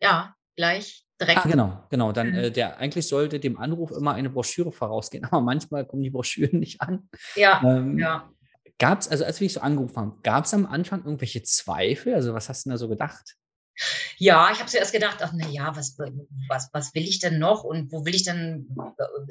Ja, 0.00 0.34
gleich 0.56 1.04
direkt. 1.20 1.38
Ah, 1.38 1.48
genau, 1.48 1.84
genau. 1.90 2.12
Dann, 2.12 2.28
mhm. 2.30 2.34
äh, 2.34 2.50
der 2.50 2.78
eigentlich 2.78 3.08
sollte 3.08 3.40
dem 3.40 3.58
Anruf 3.58 3.90
immer 3.90 4.14
eine 4.14 4.30
Broschüre 4.30 4.72
vorausgehen, 4.72 5.24
aber 5.30 5.40
manchmal 5.40 5.86
kommen 5.86 6.02
die 6.02 6.10
Broschüren 6.10 6.58
nicht 6.60 6.80
an. 6.80 7.08
Ja, 7.34 7.60
ähm, 7.64 7.98
ja. 7.98 8.30
Gab 8.78 9.00
es, 9.00 9.08
also 9.08 9.24
als 9.24 9.40
wir 9.40 9.46
dich 9.46 9.54
so 9.54 9.60
angerufen 9.60 9.96
haben, 9.96 10.20
gab 10.22 10.44
es 10.44 10.54
am 10.54 10.64
Anfang 10.64 11.04
irgendwelche 11.04 11.42
Zweifel? 11.42 12.14
Also 12.14 12.32
was 12.32 12.48
hast 12.48 12.64
du 12.64 12.68
denn 12.68 12.74
da 12.74 12.78
so 12.78 12.88
gedacht? 12.88 13.34
Ja, 14.16 14.50
ich 14.52 14.58
habe 14.58 14.70
zuerst 14.70 14.92
gedacht, 14.92 15.18
ach 15.20 15.32
na 15.34 15.48
ja, 15.48 15.74
was, 15.76 15.96
was, 16.48 16.70
was 16.72 16.94
will 16.94 17.04
ich 17.04 17.20
denn 17.20 17.38
noch 17.38 17.64
und 17.64 17.92
wo 17.92 18.04
will 18.04 18.14
ich 18.14 18.24
denn, 18.24 18.68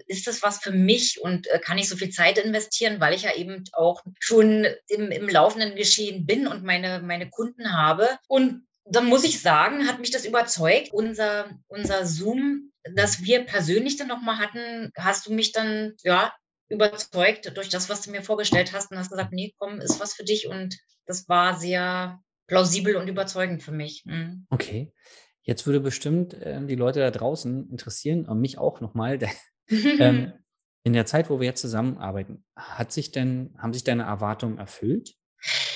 ist 0.08 0.28
das 0.28 0.42
was 0.42 0.60
für 0.60 0.72
mich 0.72 1.20
und 1.22 1.48
äh, 1.48 1.60
kann 1.60 1.78
ich 1.78 1.90
so 1.90 1.96
viel 1.96 2.10
Zeit 2.10 2.38
investieren, 2.38 3.00
weil 3.00 3.14
ich 3.14 3.24
ja 3.24 3.36
eben 3.36 3.64
auch 3.74 4.04
schon 4.20 4.66
im, 4.88 5.12
im 5.12 5.28
laufenden 5.28 5.76
Geschehen 5.76 6.26
bin 6.26 6.48
und 6.48 6.64
meine, 6.64 7.02
meine 7.02 7.30
Kunden 7.30 7.74
habe. 7.74 8.08
Und 8.28 8.66
dann 8.86 9.06
muss 9.06 9.24
ich 9.24 9.42
sagen, 9.42 9.88
hat 9.88 10.00
mich 10.00 10.12
das 10.12 10.26
überzeugt. 10.26 10.94
Unser, 10.94 11.50
unser 11.68 12.06
Zoom, 12.06 12.72
das 12.96 13.24
wir 13.24 13.46
persönlich 13.46 13.98
dann 13.98 14.08
nochmal 14.08 14.38
hatten, 14.38 14.92
hast 14.96 15.28
du 15.28 15.34
mich 15.34 15.52
dann, 15.52 15.94
ja, 16.04 16.34
überzeugt 16.70 17.56
durch 17.56 17.70
das, 17.70 17.90
was 17.90 18.02
du 18.02 18.12
mir 18.12 18.22
vorgestellt 18.22 18.74
hast 18.74 18.92
und 18.92 18.98
hast 18.98 19.10
gesagt, 19.10 19.32
nee, 19.32 19.54
komm, 19.58 19.80
ist 19.80 20.00
was 20.00 20.14
für 20.14 20.24
dich. 20.24 20.48
Und 20.48 20.78
das 21.06 21.28
war 21.30 21.58
sehr 21.58 22.22
plausibel 22.48 22.96
und 22.96 23.08
überzeugend 23.08 23.62
für 23.62 23.72
mich. 23.72 24.04
Mhm. 24.06 24.48
Okay. 24.50 24.94
Jetzt 25.42 25.66
würde 25.66 25.80
bestimmt 25.80 26.34
äh, 26.34 26.66
die 26.66 26.76
Leute 26.76 27.00
da 27.00 27.12
draußen 27.12 27.70
interessieren 27.70 28.26
und 28.26 28.40
mich 28.40 28.58
auch 28.58 28.82
nochmal. 28.82 29.20
ähm, 29.70 30.34
in 30.84 30.94
der 30.94 31.06
Zeit, 31.06 31.30
wo 31.30 31.40
wir 31.40 31.48
jetzt 31.48 31.62
zusammenarbeiten, 31.62 32.46
hat 32.56 32.92
sich 32.92 33.12
denn, 33.12 33.54
haben 33.58 33.74
sich 33.74 33.84
deine 33.84 34.04
Erwartungen 34.04 34.58
erfüllt? 34.58 35.16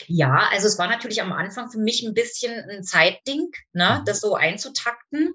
Ja, 0.07 0.49
also 0.51 0.67
es 0.67 0.79
war 0.79 0.87
natürlich 0.87 1.21
am 1.21 1.33
Anfang 1.33 1.69
für 1.69 1.79
mich 1.79 2.03
ein 2.03 2.13
bisschen 2.13 2.53
ein 2.69 2.83
Zeitding, 2.83 3.51
ne, 3.73 3.99
mhm. 3.99 4.05
das 4.05 4.21
so 4.21 4.35
einzutakten. 4.35 5.33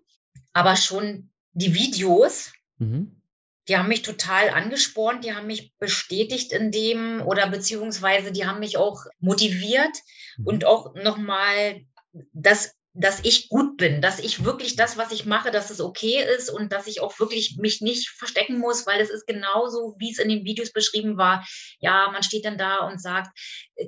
Aber 0.53 0.77
schon 0.77 1.31
die 1.53 1.75
Videos, 1.75 2.53
mhm. 2.79 3.21
Die 3.69 3.77
haben 3.77 3.89
mich 3.89 4.03
total 4.03 4.51
angespornt, 4.51 5.25
die 5.25 5.35
haben 5.35 5.47
mich 5.47 5.73
bestätigt 5.79 6.53
in 6.53 6.71
dem 6.71 7.23
oder 7.23 7.49
beziehungsweise 7.49 8.33
die 8.33 8.47
haben 8.47 8.61
mich 8.61 8.77
auch 8.77 9.05
motiviert 9.19 9.97
mhm. 10.39 10.47
und 10.47 10.65
auch 10.65 10.95
nochmal 10.95 11.81
das 12.33 12.77
dass 12.99 13.21
ich 13.25 13.51
gut 13.51 13.77
bin, 13.77 14.01
dass 14.01 14.19
ich 14.19 14.45
wirklich 14.45 14.75
das, 14.75 14.97
was 14.97 15.13
ich 15.13 15.27
mache, 15.27 15.51
dass 15.51 15.71
es 15.71 15.81
okay 15.81 16.25
ist 16.37 16.49
und 16.49 16.73
dass 16.73 16.87
ich 16.87 17.03
auch 17.03 17.19
wirklich 17.21 17.57
mich 17.59 17.83
nicht 17.83 18.09
verstecken 18.09 18.59
muss, 18.59 18.87
weil 18.87 19.01
es 19.01 19.11
ist 19.11 19.27
genauso, 19.27 19.95
wie 19.99 20.11
es 20.11 20.19
in 20.19 20.31
den 20.31 20.45
Videos 20.45 20.73
beschrieben 20.73 21.19
war. 21.19 21.47
Ja, 21.79 22.11
man 22.11 22.23
steht 22.23 22.47
dann 22.47 22.57
da 22.57 22.79
und 22.87 23.01
sagt, 23.01 23.39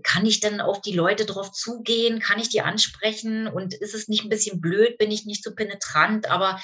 kann 0.02 0.26
ich 0.26 0.40
denn 0.40 0.61
auf 0.61 0.82
die 0.82 0.92
Leute 0.92 1.25
drauf 1.25 1.52
zugehen? 1.52 2.20
Kann 2.20 2.38
ich 2.38 2.50
die 2.50 2.61
ansprechen? 2.61 3.49
Und 3.49 3.73
ist 3.73 3.94
es 3.94 4.08
nicht 4.08 4.25
ein 4.25 4.28
bisschen 4.28 4.61
blöd? 4.61 4.99
Bin 4.99 5.11
ich 5.11 5.25
nicht 5.25 5.42
so 5.42 5.54
penetrant? 5.54 6.30
Aber 6.30 6.61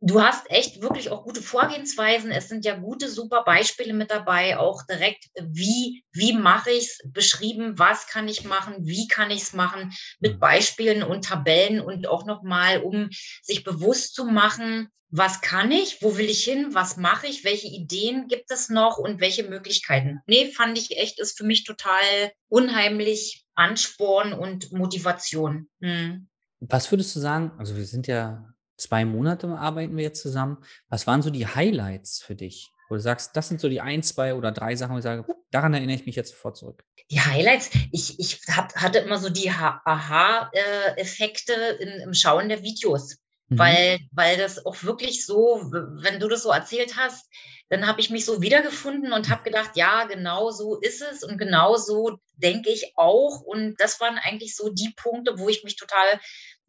du 0.00 0.20
hast 0.20 0.50
echt 0.50 0.82
wirklich 0.82 1.10
auch 1.10 1.24
gute 1.24 1.42
Vorgehensweisen. 1.42 2.30
Es 2.30 2.48
sind 2.48 2.64
ja 2.64 2.76
gute, 2.76 3.08
super 3.08 3.44
Beispiele 3.44 3.92
mit 3.92 4.10
dabei, 4.10 4.58
auch 4.58 4.82
direkt, 4.86 5.26
wie, 5.40 6.04
wie 6.12 6.32
mache 6.32 6.70
ich 6.70 6.84
es, 6.84 7.00
beschrieben, 7.06 7.78
was 7.78 8.06
kann 8.06 8.28
ich 8.28 8.44
machen, 8.44 8.86
wie 8.86 9.08
kann 9.08 9.30
ich 9.30 9.42
es 9.42 9.52
machen, 9.52 9.92
mit 10.20 10.34
mhm. 10.34 10.40
Beispielen 10.40 11.02
und 11.02 11.24
Tabellen 11.24 11.80
und 11.80 12.06
auch 12.08 12.26
nochmal, 12.26 12.82
um 12.82 13.08
sich 13.42 13.64
bewusst 13.64 14.14
zu 14.14 14.24
machen, 14.24 14.88
was 15.08 15.40
kann 15.40 15.70
ich, 15.70 16.02
wo 16.02 16.16
will 16.16 16.28
ich 16.28 16.42
hin, 16.42 16.74
was 16.74 16.96
mache 16.96 17.28
ich, 17.28 17.44
welche 17.44 17.68
Ideen 17.68 18.26
gibt 18.26 18.50
es 18.50 18.68
noch 18.68 18.98
und 18.98 19.20
welche 19.20 19.44
Möglichkeiten. 19.44 20.20
Nee, 20.26 20.50
fand 20.50 20.76
ich 20.78 20.98
echt, 20.98 21.20
ist 21.20 21.38
für 21.38 21.44
mich 21.44 21.64
total 21.64 22.32
unheimlich 22.48 23.44
Ansporn 23.54 24.32
und 24.32 24.72
Motivation. 24.72 25.68
Hm. 25.80 26.28
Was 26.60 26.90
würdest 26.90 27.14
du 27.14 27.20
sagen? 27.20 27.52
Also 27.58 27.76
wir 27.76 27.86
sind 27.86 28.08
ja 28.08 28.52
zwei 28.76 29.04
Monate 29.04 29.48
arbeiten 29.48 29.96
wir 29.96 30.04
jetzt 30.04 30.22
zusammen. 30.22 30.58
Was 30.88 31.06
waren 31.06 31.22
so 31.22 31.30
die 31.30 31.46
Highlights 31.46 32.22
für 32.22 32.34
dich? 32.34 32.72
Wo 32.88 32.94
du 32.94 33.00
sagst, 33.00 33.36
das 33.36 33.48
sind 33.48 33.60
so 33.60 33.68
die 33.68 33.80
ein, 33.80 34.02
zwei 34.02 34.34
oder 34.34 34.52
drei 34.52 34.76
Sachen, 34.76 34.94
wo 34.94 34.98
ich 34.98 35.04
sage, 35.04 35.24
daran 35.50 35.74
erinnere 35.74 35.96
ich 35.96 36.06
mich 36.06 36.16
jetzt 36.16 36.30
sofort 36.30 36.56
zurück. 36.56 36.84
Die 37.10 37.20
Highlights, 37.20 37.70
ich, 37.92 38.18
ich 38.20 38.40
hab, 38.48 38.74
hatte 38.76 38.98
immer 38.98 39.18
so 39.18 39.28
die 39.28 39.50
Aha-Effekte 39.50 41.52
im 41.52 42.14
Schauen 42.14 42.48
der 42.48 42.62
Videos. 42.62 43.16
Mhm. 43.48 43.58
Weil, 43.58 44.00
weil 44.12 44.36
das 44.36 44.64
auch 44.66 44.82
wirklich 44.82 45.24
so, 45.24 45.60
wenn 45.70 46.20
du 46.20 46.28
das 46.28 46.42
so 46.42 46.50
erzählt 46.50 46.96
hast, 46.96 47.28
dann 47.68 47.86
habe 47.86 48.00
ich 48.00 48.10
mich 48.10 48.24
so 48.24 48.42
wiedergefunden 48.42 49.12
und 49.12 49.28
habe 49.28 49.42
gedacht, 49.42 49.72
ja, 49.74 50.04
genau 50.04 50.50
so 50.50 50.78
ist 50.78 51.02
es 51.02 51.24
und 51.24 51.38
genau 51.38 51.76
so 51.76 52.18
denke 52.36 52.70
ich 52.70 52.92
auch. 52.96 53.40
Und 53.40 53.76
das 53.78 54.00
waren 54.00 54.18
eigentlich 54.18 54.54
so 54.54 54.70
die 54.70 54.92
Punkte, 54.96 55.38
wo 55.38 55.48
ich 55.48 55.64
mich 55.64 55.76
total 55.76 56.20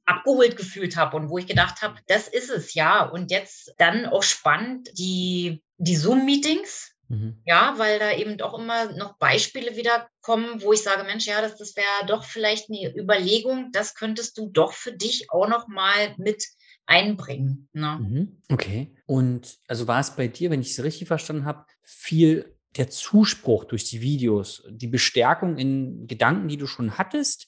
abgeholt 0.08 0.58
gefühlt 0.58 0.96
habe 0.96 1.18
und 1.18 1.30
wo 1.30 1.38
ich 1.38 1.46
gedacht 1.46 1.82
habe, 1.82 2.00
das 2.08 2.28
ist 2.28 2.50
es, 2.50 2.74
ja. 2.74 3.04
Und 3.04 3.30
jetzt 3.30 3.74
dann 3.78 4.06
auch 4.06 4.24
spannend 4.24 4.90
die, 4.98 5.62
die 5.78 5.96
Zoom-Meetings. 5.96 6.94
Mhm. 7.10 7.42
Ja, 7.46 7.76
weil 7.78 8.00
da 8.00 8.12
eben 8.12 8.38
doch 8.38 8.58
immer 8.58 8.92
noch 8.94 9.18
Beispiele 9.18 9.78
wieder 9.78 10.10
kommen, 10.22 10.62
wo 10.62 10.74
ich 10.74 10.84
sage, 10.84 11.04
Mensch, 11.04 11.26
ja, 11.26 11.42
das, 11.42 11.58
das 11.58 11.76
wäre 11.78 12.06
doch 12.06 12.26
vielleicht 12.26 12.70
eine 12.70 12.94
Überlegung, 12.98 13.70
das 13.72 13.96
könntest 13.96 14.38
du 14.38 14.50
doch 14.50 14.74
für 14.74 14.92
dich 14.92 15.32
auch 15.32 15.48
noch 15.48 15.68
mal 15.68 16.16
mit 16.18 16.44
einbringen. 16.86 17.70
Ne? 17.74 18.00
Mhm. 18.02 18.42
Okay. 18.52 18.96
Und 19.06 19.58
also 19.68 19.88
war 19.88 20.00
es 20.00 20.16
bei 20.16 20.28
dir, 20.28 20.50
wenn 20.50 20.62
ich 20.62 20.72
es 20.72 20.84
richtig 20.84 21.08
verstanden 21.08 21.46
habe, 21.46 21.66
viel 21.82 22.58
der 22.76 22.90
Zuspruch 22.90 23.66
durch 23.66 23.86
die 23.86 24.02
Videos, 24.02 24.64
die 24.70 24.88
Bestärkung 24.88 25.58
in 25.58 26.08
Gedanken, 26.08 26.48
die 26.48 26.58
du 26.58 26.68
schon 26.68 26.98
hattest, 26.98 27.48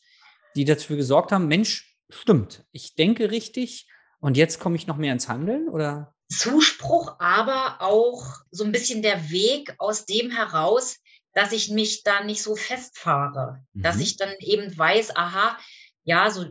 die 0.55 0.65
dafür 0.65 0.97
gesorgt 0.97 1.31
haben, 1.31 1.47
Mensch, 1.47 1.88
stimmt, 2.09 2.65
ich 2.71 2.95
denke 2.95 3.31
richtig 3.31 3.87
und 4.19 4.37
jetzt 4.37 4.59
komme 4.59 4.75
ich 4.75 4.87
noch 4.87 4.97
mehr 4.97 5.13
ins 5.13 5.29
Handeln 5.29 5.69
oder? 5.69 6.13
Zuspruch, 6.29 7.15
aber 7.19 7.81
auch 7.81 8.23
so 8.51 8.63
ein 8.63 8.71
bisschen 8.71 9.01
der 9.01 9.31
Weg 9.31 9.73
aus 9.79 10.05
dem 10.05 10.29
heraus, 10.29 10.97
dass 11.33 11.51
ich 11.51 11.69
mich 11.69 12.03
da 12.03 12.23
nicht 12.23 12.43
so 12.43 12.55
festfahre, 12.55 13.63
mhm. 13.73 13.81
dass 13.81 13.99
ich 13.99 14.17
dann 14.17 14.33
eben 14.39 14.75
weiß, 14.77 15.15
aha, 15.15 15.57
ja, 16.03 16.29
so 16.29 16.45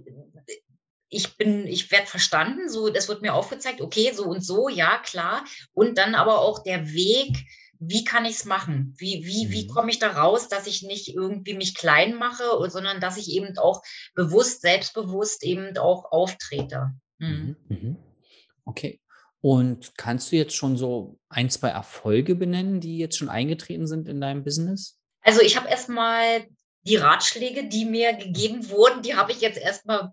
ich 1.11 1.37
bin, 1.37 1.67
ich 1.67 1.91
werde 1.91 2.07
verstanden, 2.07 2.69
so 2.69 2.91
das 2.91 3.09
wird 3.09 3.23
mir 3.23 3.35
aufgezeigt, 3.35 3.81
okay, 3.81 4.13
so 4.15 4.25
und 4.25 4.45
so, 4.45 4.69
ja, 4.69 4.99
klar. 4.99 5.45
Und 5.73 5.97
dann 5.97 6.15
aber 6.15 6.41
auch 6.41 6.63
der 6.63 6.93
Weg, 6.93 7.47
wie 7.81 8.05
kann 8.05 8.25
ich 8.25 8.37
es 8.37 8.45
machen? 8.45 8.95
Wie, 8.99 9.25
wie, 9.25 9.51
wie 9.51 9.65
mhm. 9.65 9.69
komme 9.69 9.91
ich 9.91 9.99
da 9.99 10.13
raus, 10.13 10.49
dass 10.49 10.67
ich 10.67 10.83
nicht 10.83 11.15
irgendwie 11.15 11.55
mich 11.55 11.75
klein 11.75 12.15
mache, 12.15 12.45
sondern 12.71 13.01
dass 13.01 13.17
ich 13.17 13.31
eben 13.31 13.57
auch 13.59 13.83
bewusst, 14.15 14.63
selbstbewusst 14.63 15.45
eben 15.45 15.77
auch 15.79 16.11
auftrete. 16.11 16.93
Mhm. 17.19 17.57
Mhm. 17.69 17.77
mhm. 17.77 17.97
Okay. 18.65 19.01
Und 19.41 19.97
kannst 19.97 20.33
du 20.33 20.37
jetzt 20.37 20.55
schon 20.55 20.77
so 20.77 21.19
ein, 21.29 21.49
zwei 21.49 21.69
Erfolge 21.69 22.35
benennen, 22.35 22.81
die 22.81 22.99
jetzt 22.99 23.17
schon 23.17 23.29
eingetreten 23.29 23.87
sind 23.87 24.09
in 24.09 24.21
deinem 24.21 24.43
Business? 24.43 24.99
Also 25.23 25.41
ich 25.41 25.57
habe 25.57 25.69
erstmal 25.69 26.47
die 26.83 26.97
Ratschläge, 26.97 27.69
die 27.69 27.85
mir 27.85 28.15
gegeben 28.15 28.69
wurden, 28.69 29.03
die 29.03 29.15
habe 29.15 29.33
ich 29.33 29.41
jetzt 29.41 29.59
erstmal 29.59 30.11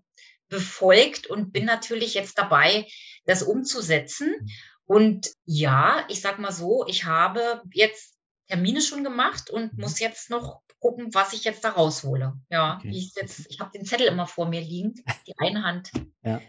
befolgt 0.48 1.26
und 1.26 1.52
bin 1.52 1.64
natürlich 1.64 2.14
jetzt 2.14 2.38
dabei, 2.38 2.86
das 3.24 3.42
umzusetzen. 3.42 4.48
Und 4.86 5.32
ja, 5.44 6.04
ich 6.08 6.20
sag 6.20 6.38
mal 6.38 6.52
so, 6.52 6.86
ich 6.86 7.04
habe 7.04 7.62
jetzt 7.72 8.14
Termine 8.48 8.80
schon 8.80 9.04
gemacht 9.04 9.50
und 9.50 9.74
mhm. 9.74 9.82
muss 9.82 9.98
jetzt 9.98 10.30
noch 10.30 10.62
gucken, 10.78 11.12
was 11.14 11.32
ich 11.32 11.44
jetzt 11.44 11.64
da 11.64 11.70
raushole. 11.70 12.34
Ja, 12.48 12.76
okay. 12.76 12.90
ich, 12.92 13.14
jetzt, 13.16 13.46
ich 13.50 13.60
habe 13.60 13.72
den 13.76 13.84
Zettel 13.84 14.06
immer 14.06 14.26
vor 14.26 14.48
mir 14.48 14.60
liegen, 14.60 14.94
die 15.26 15.34
eine 15.38 15.64
Hand. 15.64 15.90
Ja. 16.22 16.40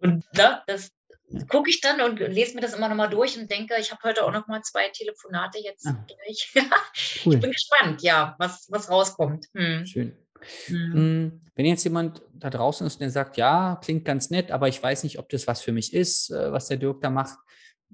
Und 0.00 0.24
ne, 0.34 0.62
das 0.66 0.92
gucke 1.48 1.70
ich 1.70 1.80
dann 1.80 2.00
und 2.00 2.20
lese 2.20 2.54
mir 2.54 2.60
das 2.60 2.74
immer 2.74 2.88
nochmal 2.88 3.10
durch 3.10 3.36
und 3.38 3.50
denke, 3.50 3.74
ich 3.80 3.90
habe 3.90 4.02
heute 4.04 4.24
auch 4.24 4.32
noch 4.32 4.46
mal 4.46 4.62
zwei 4.62 4.88
Telefonate 4.90 5.58
jetzt 5.58 5.86
ah. 5.86 6.06
gleich. 6.06 6.52
cool. 7.24 7.34
Ich 7.34 7.40
bin 7.40 7.50
gespannt, 7.50 8.02
ja, 8.02 8.36
was, 8.38 8.66
was 8.70 8.90
rauskommt. 8.90 9.46
Hm. 9.54 9.86
Schön. 9.86 10.23
Mhm. 10.68 10.92
Hm, 10.92 11.40
wenn 11.54 11.66
jetzt 11.66 11.84
jemand 11.84 12.22
da 12.34 12.50
draußen 12.50 12.86
ist 12.86 12.94
und 12.94 13.00
der 13.00 13.10
sagt, 13.10 13.36
ja, 13.36 13.78
klingt 13.82 14.04
ganz 14.04 14.30
nett, 14.30 14.50
aber 14.50 14.68
ich 14.68 14.82
weiß 14.82 15.04
nicht, 15.04 15.18
ob 15.18 15.28
das 15.28 15.46
was 15.46 15.62
für 15.62 15.72
mich 15.72 15.92
ist, 15.94 16.30
äh, 16.30 16.52
was 16.52 16.68
der 16.68 16.76
Dirk 16.76 17.00
da 17.00 17.10
macht. 17.10 17.38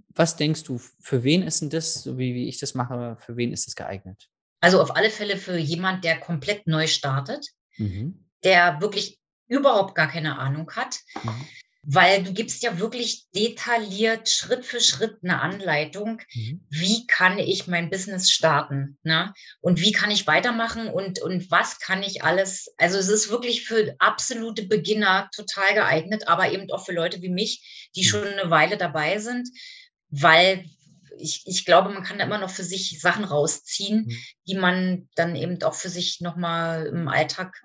Was 0.09 0.37
denkst 0.37 0.65
du, 0.65 0.79
für 0.79 1.23
wen 1.25 1.43
ist 1.43 1.61
denn 1.61 1.71
das, 1.71 1.95
so 2.03 2.19
wie, 2.19 2.35
wie 2.35 2.49
ich 2.49 2.59
das 2.59 2.75
mache, 2.75 3.17
für 3.21 3.37
wen 3.37 3.53
ist 3.53 3.67
das 3.67 3.75
geeignet? 3.75 4.29
Also 4.61 4.81
auf 4.81 4.97
alle 4.97 5.11
Fälle 5.11 5.37
für 5.37 5.57
jemand, 5.57 6.05
der 6.05 6.19
komplett 6.19 6.67
neu 6.67 6.87
startet, 6.87 7.47
mhm. 7.77 8.27
der 8.45 8.81
wirklich 8.81 9.19
überhaupt 9.47 9.95
gar 9.95 10.09
keine 10.09 10.39
Ahnung 10.39 10.71
hat. 10.73 11.01
Mhm 11.23 11.47
weil 11.83 12.23
du 12.23 12.33
gibst 12.33 12.63
ja 12.63 12.79
wirklich 12.79 13.27
detailliert 13.35 14.29
Schritt 14.29 14.67
für 14.67 14.81
Schritt 14.81 15.19
eine 15.23 15.41
Anleitung, 15.41 16.21
mhm. 16.35 16.65
wie 16.69 17.07
kann 17.07 17.39
ich 17.39 17.67
mein 17.67 17.89
Business 17.89 18.31
starten, 18.31 18.99
ne? 19.03 19.33
Und 19.61 19.81
wie 19.81 19.93
kann 19.93 20.11
ich 20.11 20.27
weitermachen 20.27 20.89
und, 20.89 21.21
und 21.23 21.51
was 21.51 21.79
kann 21.79 22.03
ich 22.03 22.23
alles, 22.23 22.75
also 22.77 22.99
es 22.99 23.09
ist 23.09 23.31
wirklich 23.31 23.67
für 23.67 23.95
absolute 23.99 24.67
Beginner 24.67 25.31
total 25.35 25.75
geeignet, 25.75 26.29
aber 26.29 26.53
eben 26.53 26.71
auch 26.71 26.85
für 26.85 26.93
Leute 26.93 27.23
wie 27.23 27.31
mich, 27.31 27.89
die 27.97 28.03
mhm. 28.03 28.09
schon 28.09 28.27
eine 28.27 28.51
Weile 28.51 28.77
dabei 28.77 29.19
sind, 29.19 29.49
weil 30.09 30.67
ich, 31.17 31.43
ich 31.47 31.65
glaube, 31.65 31.91
man 31.91 32.03
kann 32.03 32.19
da 32.19 32.25
immer 32.25 32.39
noch 32.39 32.51
für 32.51 32.65
sich 32.65 33.01
Sachen 33.01 33.25
rausziehen, 33.25 34.07
mhm. 34.07 34.17
die 34.47 34.55
man 34.55 35.09
dann 35.15 35.35
eben 35.35 35.63
auch 35.63 35.75
für 35.75 35.89
sich 35.89 36.21
nochmal 36.21 36.87
im 36.87 37.09
Alltag 37.09 37.63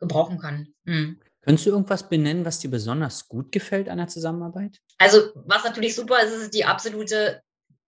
gebrauchen 0.00 0.38
kann. 0.38 0.68
Mhm. 0.84 1.20
Könntest 1.48 1.64
du 1.64 1.70
irgendwas 1.70 2.06
benennen, 2.06 2.44
was 2.44 2.58
dir 2.58 2.68
besonders 2.68 3.26
gut 3.26 3.52
gefällt 3.52 3.88
an 3.88 3.96
der 3.96 4.08
Zusammenarbeit? 4.08 4.82
Also, 4.98 5.32
was 5.46 5.64
natürlich 5.64 5.94
super 5.94 6.22
ist, 6.22 6.34
ist 6.34 6.52
die 6.52 6.66
absolute 6.66 7.40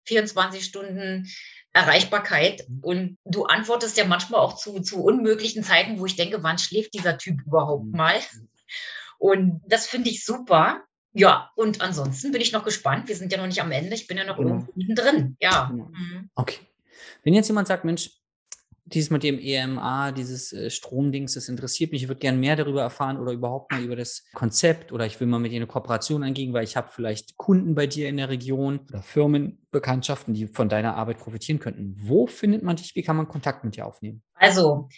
24 0.05 0.63
Stunden 0.63 1.27
Erreichbarkeit. 1.73 2.69
Mhm. 2.69 2.81
Und 2.83 3.19
du 3.25 3.47
antwortest 3.47 3.97
ja 3.97 4.05
manchmal 4.05 4.41
auch 4.41 4.57
zu, 4.57 4.81
zu 4.81 5.03
unmöglichen 5.03 5.63
Zeiten, 5.63 5.99
wo 5.99 6.05
ich 6.05 6.17
denke, 6.17 6.43
wann 6.43 6.59
schläft 6.59 6.93
dieser 6.93 7.17
Typ 7.17 7.41
überhaupt 7.47 7.87
mhm. 7.87 7.97
mal? 7.97 8.17
Und 9.17 9.63
das 9.67 9.87
finde 9.87 10.11
ich 10.11 10.23
super. 10.23 10.83
Ja, 11.15 11.51
und 11.57 11.81
ansonsten 11.81 12.33
bin 12.33 12.43
ich 12.43 12.53
noch 12.53 12.63
gespannt. 12.63 13.09
Wir 13.09 13.17
sind 13.17 13.33
ja 13.33 13.39
noch 13.39 13.47
nicht 13.47 13.63
am 13.63 13.73
Ende. 13.73 13.95
Ich 13.95 14.07
bin 14.07 14.19
ja 14.19 14.25
noch 14.25 14.37
genau. 14.37 14.51
irgendwo 14.51 14.73
mittendrin. 14.75 15.39
Ja. 15.41 15.71
Genau. 15.71 15.85
Mhm. 15.85 16.29
Okay. 16.35 16.59
Wenn 17.23 17.33
jetzt 17.33 17.49
jemand 17.49 17.69
sagt, 17.69 17.87
Mensch, 17.87 18.11
dieses 18.87 19.11
mit 19.11 19.23
dem 19.23 19.39
EMA, 19.39 20.13
dieses 20.13 20.53
äh, 20.53 20.71
Stromdings, 20.71 21.35
das 21.35 21.49
interessiert 21.49 21.93
mich. 21.93 22.03
Ich 22.03 22.09
würde 22.09 22.21
gerne 22.21 22.39
mehr 22.39 22.57
darüber 22.57 22.83
erfahren 22.83 23.19
oder 23.19 23.33
überhaupt 23.33 23.73
mal 23.73 23.83
über 23.83 23.97
das 23.97 24.25
Konzept 24.33 24.93
oder 24.93 25.07
ich 25.07 25.19
will 25.21 25.27
mal 25.27 25.41
mit 25.41 25.53
dir 25.53 25.57
eine 25.57 25.67
Kooperation 25.67 26.23
eingehen, 26.23 26.53
weil 26.53 26.65
ich 26.65 26.77
habe 26.77 26.89
vielleicht 26.93 27.37
Kunden 27.37 27.75
bei 27.75 27.87
dir 27.87 28.09
in 28.09 28.17
der 28.17 28.29
Region 28.29 28.81
oder 28.89 29.03
Firmenbekanntschaften, 29.03 30.35
die 30.35 30.47
von 30.47 30.69
deiner 30.69 30.97
Arbeit 30.97 31.19
profitieren 31.19 31.59
könnten. 31.59 31.95
Wo 31.99 32.27
findet 32.27 32.63
man 32.63 32.77
dich? 32.77 32.95
Wie 32.95 33.03
kann 33.03 33.17
man 33.17 33.29
Kontakt 33.29 33.65
mit 33.65 33.77
dir 33.77 33.87
aufnehmen? 33.87 34.23
Also, 34.37 34.89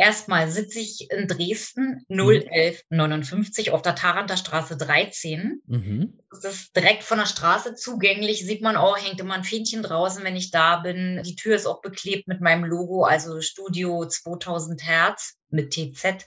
Erstmal 0.00 0.50
sitze 0.50 0.78
ich 0.78 1.10
in 1.10 1.28
Dresden 1.28 2.06
01159 2.08 3.66
mhm. 3.66 3.74
auf 3.74 3.82
der 3.82 3.94
Taranter 3.94 4.38
Straße 4.38 4.78
13. 4.78 5.60
Mhm. 5.66 6.18
Das 6.30 6.54
ist 6.54 6.74
direkt 6.74 7.02
von 7.02 7.18
der 7.18 7.26
Straße 7.26 7.74
zugänglich. 7.74 8.46
Sieht 8.46 8.62
man 8.62 8.76
auch, 8.76 8.96
hängt 8.96 9.20
immer 9.20 9.34
ein 9.34 9.44
Fähnchen 9.44 9.82
draußen, 9.82 10.24
wenn 10.24 10.36
ich 10.36 10.50
da 10.50 10.78
bin. 10.78 11.20
Die 11.26 11.36
Tür 11.36 11.54
ist 11.54 11.66
auch 11.66 11.82
beklebt 11.82 12.28
mit 12.28 12.40
meinem 12.40 12.64
Logo, 12.64 13.04
also 13.04 13.42
Studio 13.42 14.06
2000 14.06 14.82
Hertz 14.86 15.36
mit 15.50 15.74
TZ. 15.74 16.26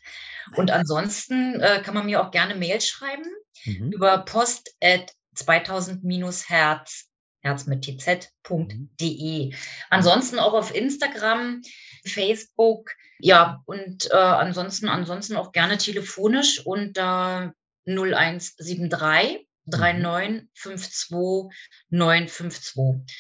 Und 0.56 0.70
ansonsten 0.70 1.60
äh, 1.60 1.82
kann 1.84 1.96
man 1.96 2.06
mir 2.06 2.24
auch 2.24 2.30
gerne 2.30 2.54
Mail 2.54 2.80
schreiben 2.80 3.26
mhm. 3.66 3.92
über 3.92 4.20
post 4.20 4.76
at 4.84 5.14
2000-herz 5.36 7.08
herz 7.44 7.66
mit 7.66 7.82
tz.de. 7.84 9.46
Mhm. 9.48 9.54
Ansonsten 9.90 10.40
auch 10.40 10.54
auf 10.54 10.74
Instagram, 10.74 11.62
Facebook, 12.06 12.92
ja, 13.20 13.62
und 13.66 14.12
äh, 14.12 14.16
ansonsten, 14.16 14.90
ansonsten 14.90 15.38
auch 15.38 15.54
gerne 15.54 15.78
telefonisch 15.78 16.66
unter 16.66 17.54
0173 17.86 19.48
3952 19.68 21.56
952. 21.90 23.16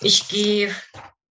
Ich 0.00 0.28
gehe 0.28 0.72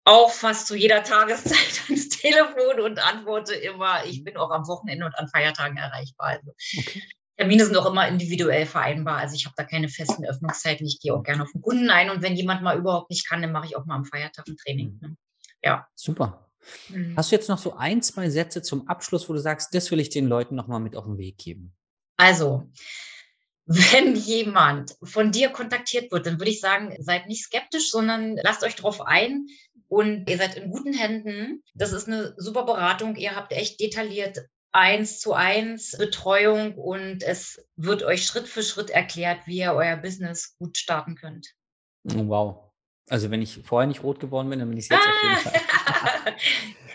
auch 0.05 0.31
fast 0.31 0.69
zu 0.69 0.77
jeder 0.77 1.03
Tageszeit 1.03 1.83
ans 1.89 2.09
Telefon 2.11 2.81
und 2.81 3.05
antworte 3.05 3.55
immer. 3.55 4.05
Ich 4.05 4.23
bin 4.23 4.37
auch 4.37 4.51
am 4.51 4.69
Wochenende 4.69 5.07
und 5.07 5.15
an 5.19 5.29
Feiertagen 5.29 5.77
erreichbar. 5.77 6.29
Also 6.29 6.55
okay. 6.79 7.03
Termine 7.37 7.65
sind 7.65 7.77
auch 7.77 7.87
immer 7.87 8.07
individuell 8.07 8.67
vereinbar. 8.67 9.17
Also 9.17 9.35
ich 9.35 9.47
habe 9.47 9.55
da 9.57 9.65
keine 9.65 9.89
festen 9.89 10.27
Öffnungszeiten. 10.27 10.87
Ich 10.87 11.01
gehe 11.01 11.15
auch 11.15 11.23
gerne 11.23 11.43
auf 11.43 11.51
den 11.53 11.63
Kunden 11.63 11.91
ein 11.91 12.11
und 12.11 12.23
wenn 12.23 12.37
jemand 12.37 12.63
mal 12.63 12.79
überhaupt 12.79 13.11
nicht 13.11 13.29
kann, 13.29 13.43
dann 13.43 13.53
mache 13.53 13.67
ich 13.67 13.77
auch 13.77 13.87
mal 13.87 13.97
am 13.97 14.05
Feiertag 14.05 14.47
ein 14.47 14.57
Training. 14.57 14.99
Ne? 15.01 15.17
Ja. 15.63 15.89
Super. 15.95 16.50
Mhm. 16.89 17.15
Hast 17.17 17.31
du 17.31 17.37
jetzt 17.37 17.49
noch 17.49 17.59
so 17.59 17.75
ein, 17.77 18.03
zwei 18.03 18.31
Sätze 18.31 18.63
zum 18.63 18.89
Abschluss, 18.89 19.29
wo 19.29 19.33
du 19.33 19.41
sagst, 19.41 19.75
das 19.75 19.91
will 19.91 20.01
ich 20.01 20.11
den 20.11 20.27
Leuten 20.27 20.55
nochmal 20.55 20.81
mit 20.81 20.97
auf 20.97 21.05
den 21.05 21.19
Weg 21.19 21.39
geben? 21.39 21.75
Also, 22.17 22.71
wenn 23.67 24.17
jemand 24.17 24.97
von 25.03 25.31
dir 25.31 25.51
kontaktiert 25.51 26.11
wird, 26.11 26.27
dann 26.27 26.39
würde 26.41 26.51
ich 26.51 26.61
sagen, 26.61 26.95
seid 26.99 27.27
nicht 27.27 27.45
skeptisch, 27.45 27.91
sondern 27.91 28.37
lasst 28.43 28.65
euch 28.65 28.75
darauf 28.75 29.01
ein 29.01 29.47
und 29.89 30.29
ihr 30.29 30.39
seid 30.39 30.57
in 30.57 30.71
guten 30.71 30.93
Händen. 30.93 31.63
Das 31.75 31.93
ist 31.93 32.09
eine 32.09 32.35
super 32.37 32.65
Beratung. 32.65 33.17
Ihr 33.17 33.37
habt 33.37 33.53
echt 33.53 33.81
detailliert 33.81 34.39
eins 34.73 35.19
zu 35.19 35.33
eins 35.35 35.97
Betreuung 35.99 36.75
und 36.75 37.23
es 37.23 37.65
wird 37.77 38.03
euch 38.03 38.25
Schritt 38.25 38.49
für 38.49 38.63
Schritt 38.63 38.91
erklärt, 38.91 39.47
wie 39.47 39.59
ihr 39.59 39.73
euer 39.73 39.97
Business 39.97 40.57
gut 40.59 40.77
starten 40.77 41.17
könnt. 41.17 41.55
Wow. 42.05 42.70
Also 43.11 43.31
wenn 43.31 43.43
ich 43.43 43.61
vorher 43.65 43.89
nicht 43.89 44.05
rot 44.05 44.21
geworden 44.21 44.49
bin, 44.49 44.61
dann 44.61 44.69
bin 44.69 44.79
ich 44.79 44.85
es 44.85 44.91
jetzt 44.91 45.03
ah. 45.03 45.11
auf 45.11 45.45
jeden 45.45 46.35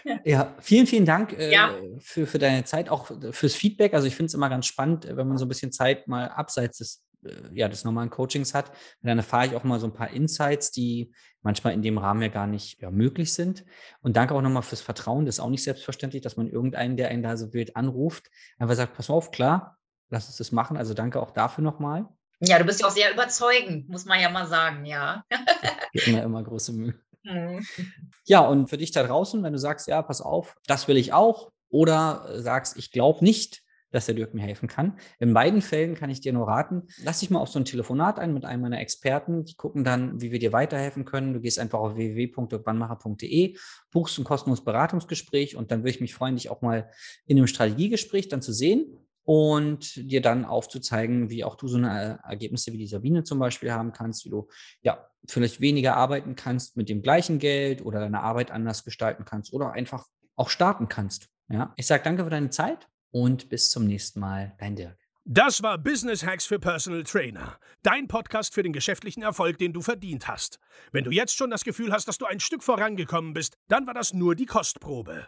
Fall. 0.08 0.22
ja, 0.24 0.56
vielen, 0.60 0.88
vielen 0.88 1.06
Dank 1.06 1.34
äh, 1.34 1.52
ja. 1.52 1.76
für, 2.00 2.26
für 2.26 2.40
deine 2.40 2.64
Zeit, 2.64 2.90
auch 2.90 3.12
fürs 3.32 3.54
Feedback. 3.54 3.94
Also 3.94 4.08
ich 4.08 4.16
finde 4.16 4.28
es 4.28 4.34
immer 4.34 4.50
ganz 4.50 4.66
spannend, 4.66 5.06
wenn 5.10 5.28
man 5.28 5.38
so 5.38 5.46
ein 5.46 5.50
bisschen 5.50 5.74
Zeit 5.74 6.08
mal 6.08 6.30
abseits 6.30 6.78
des, 6.78 7.04
äh, 7.26 7.54
ja, 7.54 7.68
des 7.68 7.84
normalen 7.84 8.10
Coachings 8.10 8.54
hat. 8.54 8.70
Und 8.70 9.10
dann 9.10 9.18
erfahre 9.18 9.48
ich 9.48 9.56
auch 9.56 9.66
mal 9.66 9.80
so 9.82 9.88
ein 9.88 9.94
paar 9.94 10.10
Insights, 10.12 10.72
die 10.72 11.12
manchmal 11.42 11.74
in 11.74 11.82
dem 11.82 11.98
Rahmen 11.98 12.22
ja 12.22 12.30
gar 12.30 12.48
nicht 12.48 12.82
ja, 12.82 12.92
möglich 12.92 13.34
sind. 13.34 13.66
Und 14.02 14.16
danke 14.16 14.36
auch 14.36 14.42
nochmal 14.42 14.64
fürs 14.64 14.82
Vertrauen. 14.82 15.26
Das 15.26 15.36
ist 15.36 15.42
auch 15.42 15.50
nicht 15.50 15.64
selbstverständlich, 15.64 16.22
dass 16.22 16.38
man 16.38 16.48
irgendeinen, 16.48 16.96
der 16.96 17.10
einen 17.10 17.24
da 17.24 17.36
so 17.36 17.54
wild 17.54 17.76
anruft, 17.76 18.32
einfach 18.58 18.76
sagt, 18.76 18.96
pass 18.96 19.10
auf, 19.10 19.32
klar, 19.32 19.78
lass 20.10 20.28
uns 20.28 20.38
das 20.38 20.54
machen. 20.54 20.78
Also 20.78 20.94
danke 20.94 21.22
auch 21.22 21.32
dafür 21.32 21.64
nochmal. 21.64 22.08
Ja, 22.40 22.60
du 22.60 22.66
bist 22.66 22.82
ja 22.82 22.88
auch 22.88 22.92
sehr 22.92 23.14
überzeugend, 23.14 23.90
muss 23.90 24.06
man 24.06 24.20
ja 24.20 24.30
mal 24.30 24.48
sagen, 24.48 24.86
ja. 24.86 25.24
immer, 25.94 26.24
immer 26.24 26.44
große 26.44 26.74
Mühe. 26.74 26.96
Mhm. 27.28 27.66
Ja, 28.28 28.42
und 28.42 28.70
für 28.70 28.78
dich 28.78 28.92
da 28.92 29.02
draußen, 29.02 29.42
wenn 29.42 29.52
du 29.52 29.58
sagst, 29.58 29.88
ja, 29.88 30.04
pass 30.04 30.22
auf, 30.22 30.56
das 30.68 30.88
will 30.88 30.96
ich 30.96 31.12
auch, 31.12 31.52
oder 31.70 32.40
sagst, 32.40 32.78
ich 32.78 32.92
glaube 32.92 33.26
nicht, 33.26 33.64
dass 33.90 34.06
der 34.06 34.14
Dirk 34.14 34.34
mir 34.34 34.42
helfen 34.42 34.68
kann. 34.68 35.00
In 35.20 35.34
beiden 35.34 35.62
Fällen 35.62 35.96
kann 35.96 36.10
ich 36.10 36.22
dir 36.22 36.34
nur 36.34 36.48
raten, 36.48 36.84
lass 37.02 37.22
dich 37.22 37.30
mal 37.30 37.40
auf 37.40 37.50
so 37.50 37.58
ein 37.58 37.66
Telefonat 37.66 38.20
ein 38.20 38.34
mit 38.34 38.46
einem 38.46 38.62
meiner 38.62 38.80
Experten. 38.80 39.46
Die 39.46 39.56
gucken 39.56 39.84
dann, 39.84 40.22
wie 40.22 40.32
wir 40.32 40.38
dir 40.38 40.52
weiterhelfen 40.52 41.06
können. 41.06 41.34
Du 41.34 41.40
gehst 41.40 41.58
einfach 41.58 41.80
auf 41.80 41.96
www.dirkwannmacher.de, 41.96 43.58
buchst 43.92 44.20
ein 44.20 44.24
kostenloses 44.24 44.66
Beratungsgespräch 44.66 45.56
und 45.56 45.72
dann 45.72 45.80
würde 45.80 45.92
ich 45.92 46.02
mich 46.02 46.14
freuen, 46.14 46.36
dich 46.36 46.50
auch 46.50 46.62
mal 46.62 46.92
in 47.26 47.38
einem 47.38 47.48
Strategiegespräch 47.48 48.28
dann 48.28 48.42
zu 48.42 48.54
sehen 48.54 49.00
und 49.26 49.96
dir 49.96 50.22
dann 50.22 50.46
aufzuzeigen, 50.46 51.30
wie 51.30 51.44
auch 51.44 51.56
du 51.56 51.68
so 51.68 51.78
eine 51.78 52.20
äh, 52.24 52.30
Ergebnisse 52.30 52.72
wie 52.72 52.78
die 52.78 52.88
Sabine 52.88 53.24
zum 53.24 53.40
Beispiel 53.40 53.72
haben 53.72 53.92
kannst, 53.92 54.26
wie 54.26 54.30
du 54.30 54.48
ja 54.82 55.10
vielleicht 55.28 55.60
weniger 55.60 55.98
arbeiten 55.98 56.36
kannst 56.36 56.78
mit 56.78 56.90
dem 56.90 57.02
gleichen 57.02 57.40
Geld 57.40 57.84
oder 57.84 58.00
deine 58.00 58.22
Arbeit 58.22 58.52
anders 58.52 58.84
gestalten 58.84 59.26
kannst 59.26 59.52
oder 59.52 59.74
einfach 59.74 60.08
auch 60.36 60.50
starten 60.50 60.88
kannst. 60.88 61.28
Ja, 61.50 61.74
ich 61.76 61.88
sage 61.88 62.04
danke 62.04 62.24
für 62.24 62.30
deine 62.30 62.52
Zeit 62.52 62.88
und 63.12 63.50
bis 63.50 63.72
zum 63.72 63.86
nächsten 63.86 64.20
Mal, 64.20 64.56
dein 64.60 64.76
Dirk. 64.76 64.98
Das 65.28 65.64
war 65.64 65.80
Business 65.80 66.24
Hacks 66.24 66.46
für 66.46 66.60
Personal 66.60 67.04
Trainer, 67.04 67.58
dein 67.82 68.08
Podcast 68.08 68.54
für 68.54 68.62
den 68.62 68.74
geschäftlichen 68.74 69.24
Erfolg, 69.24 69.58
den 69.58 69.74
du 69.74 69.82
verdient 69.82 70.28
hast. 70.28 70.60
Wenn 70.92 71.04
du 71.04 71.10
jetzt 71.10 71.36
schon 71.36 71.50
das 71.50 71.64
Gefühl 71.64 71.92
hast, 71.92 72.08
dass 72.08 72.20
du 72.20 72.28
ein 72.28 72.40
Stück 72.40 72.62
vorangekommen 72.62 73.34
bist, 73.34 73.56
dann 73.68 73.88
war 73.88 73.96
das 73.96 74.14
nur 74.14 74.36
die 74.36 74.46
Kostprobe. 74.46 75.28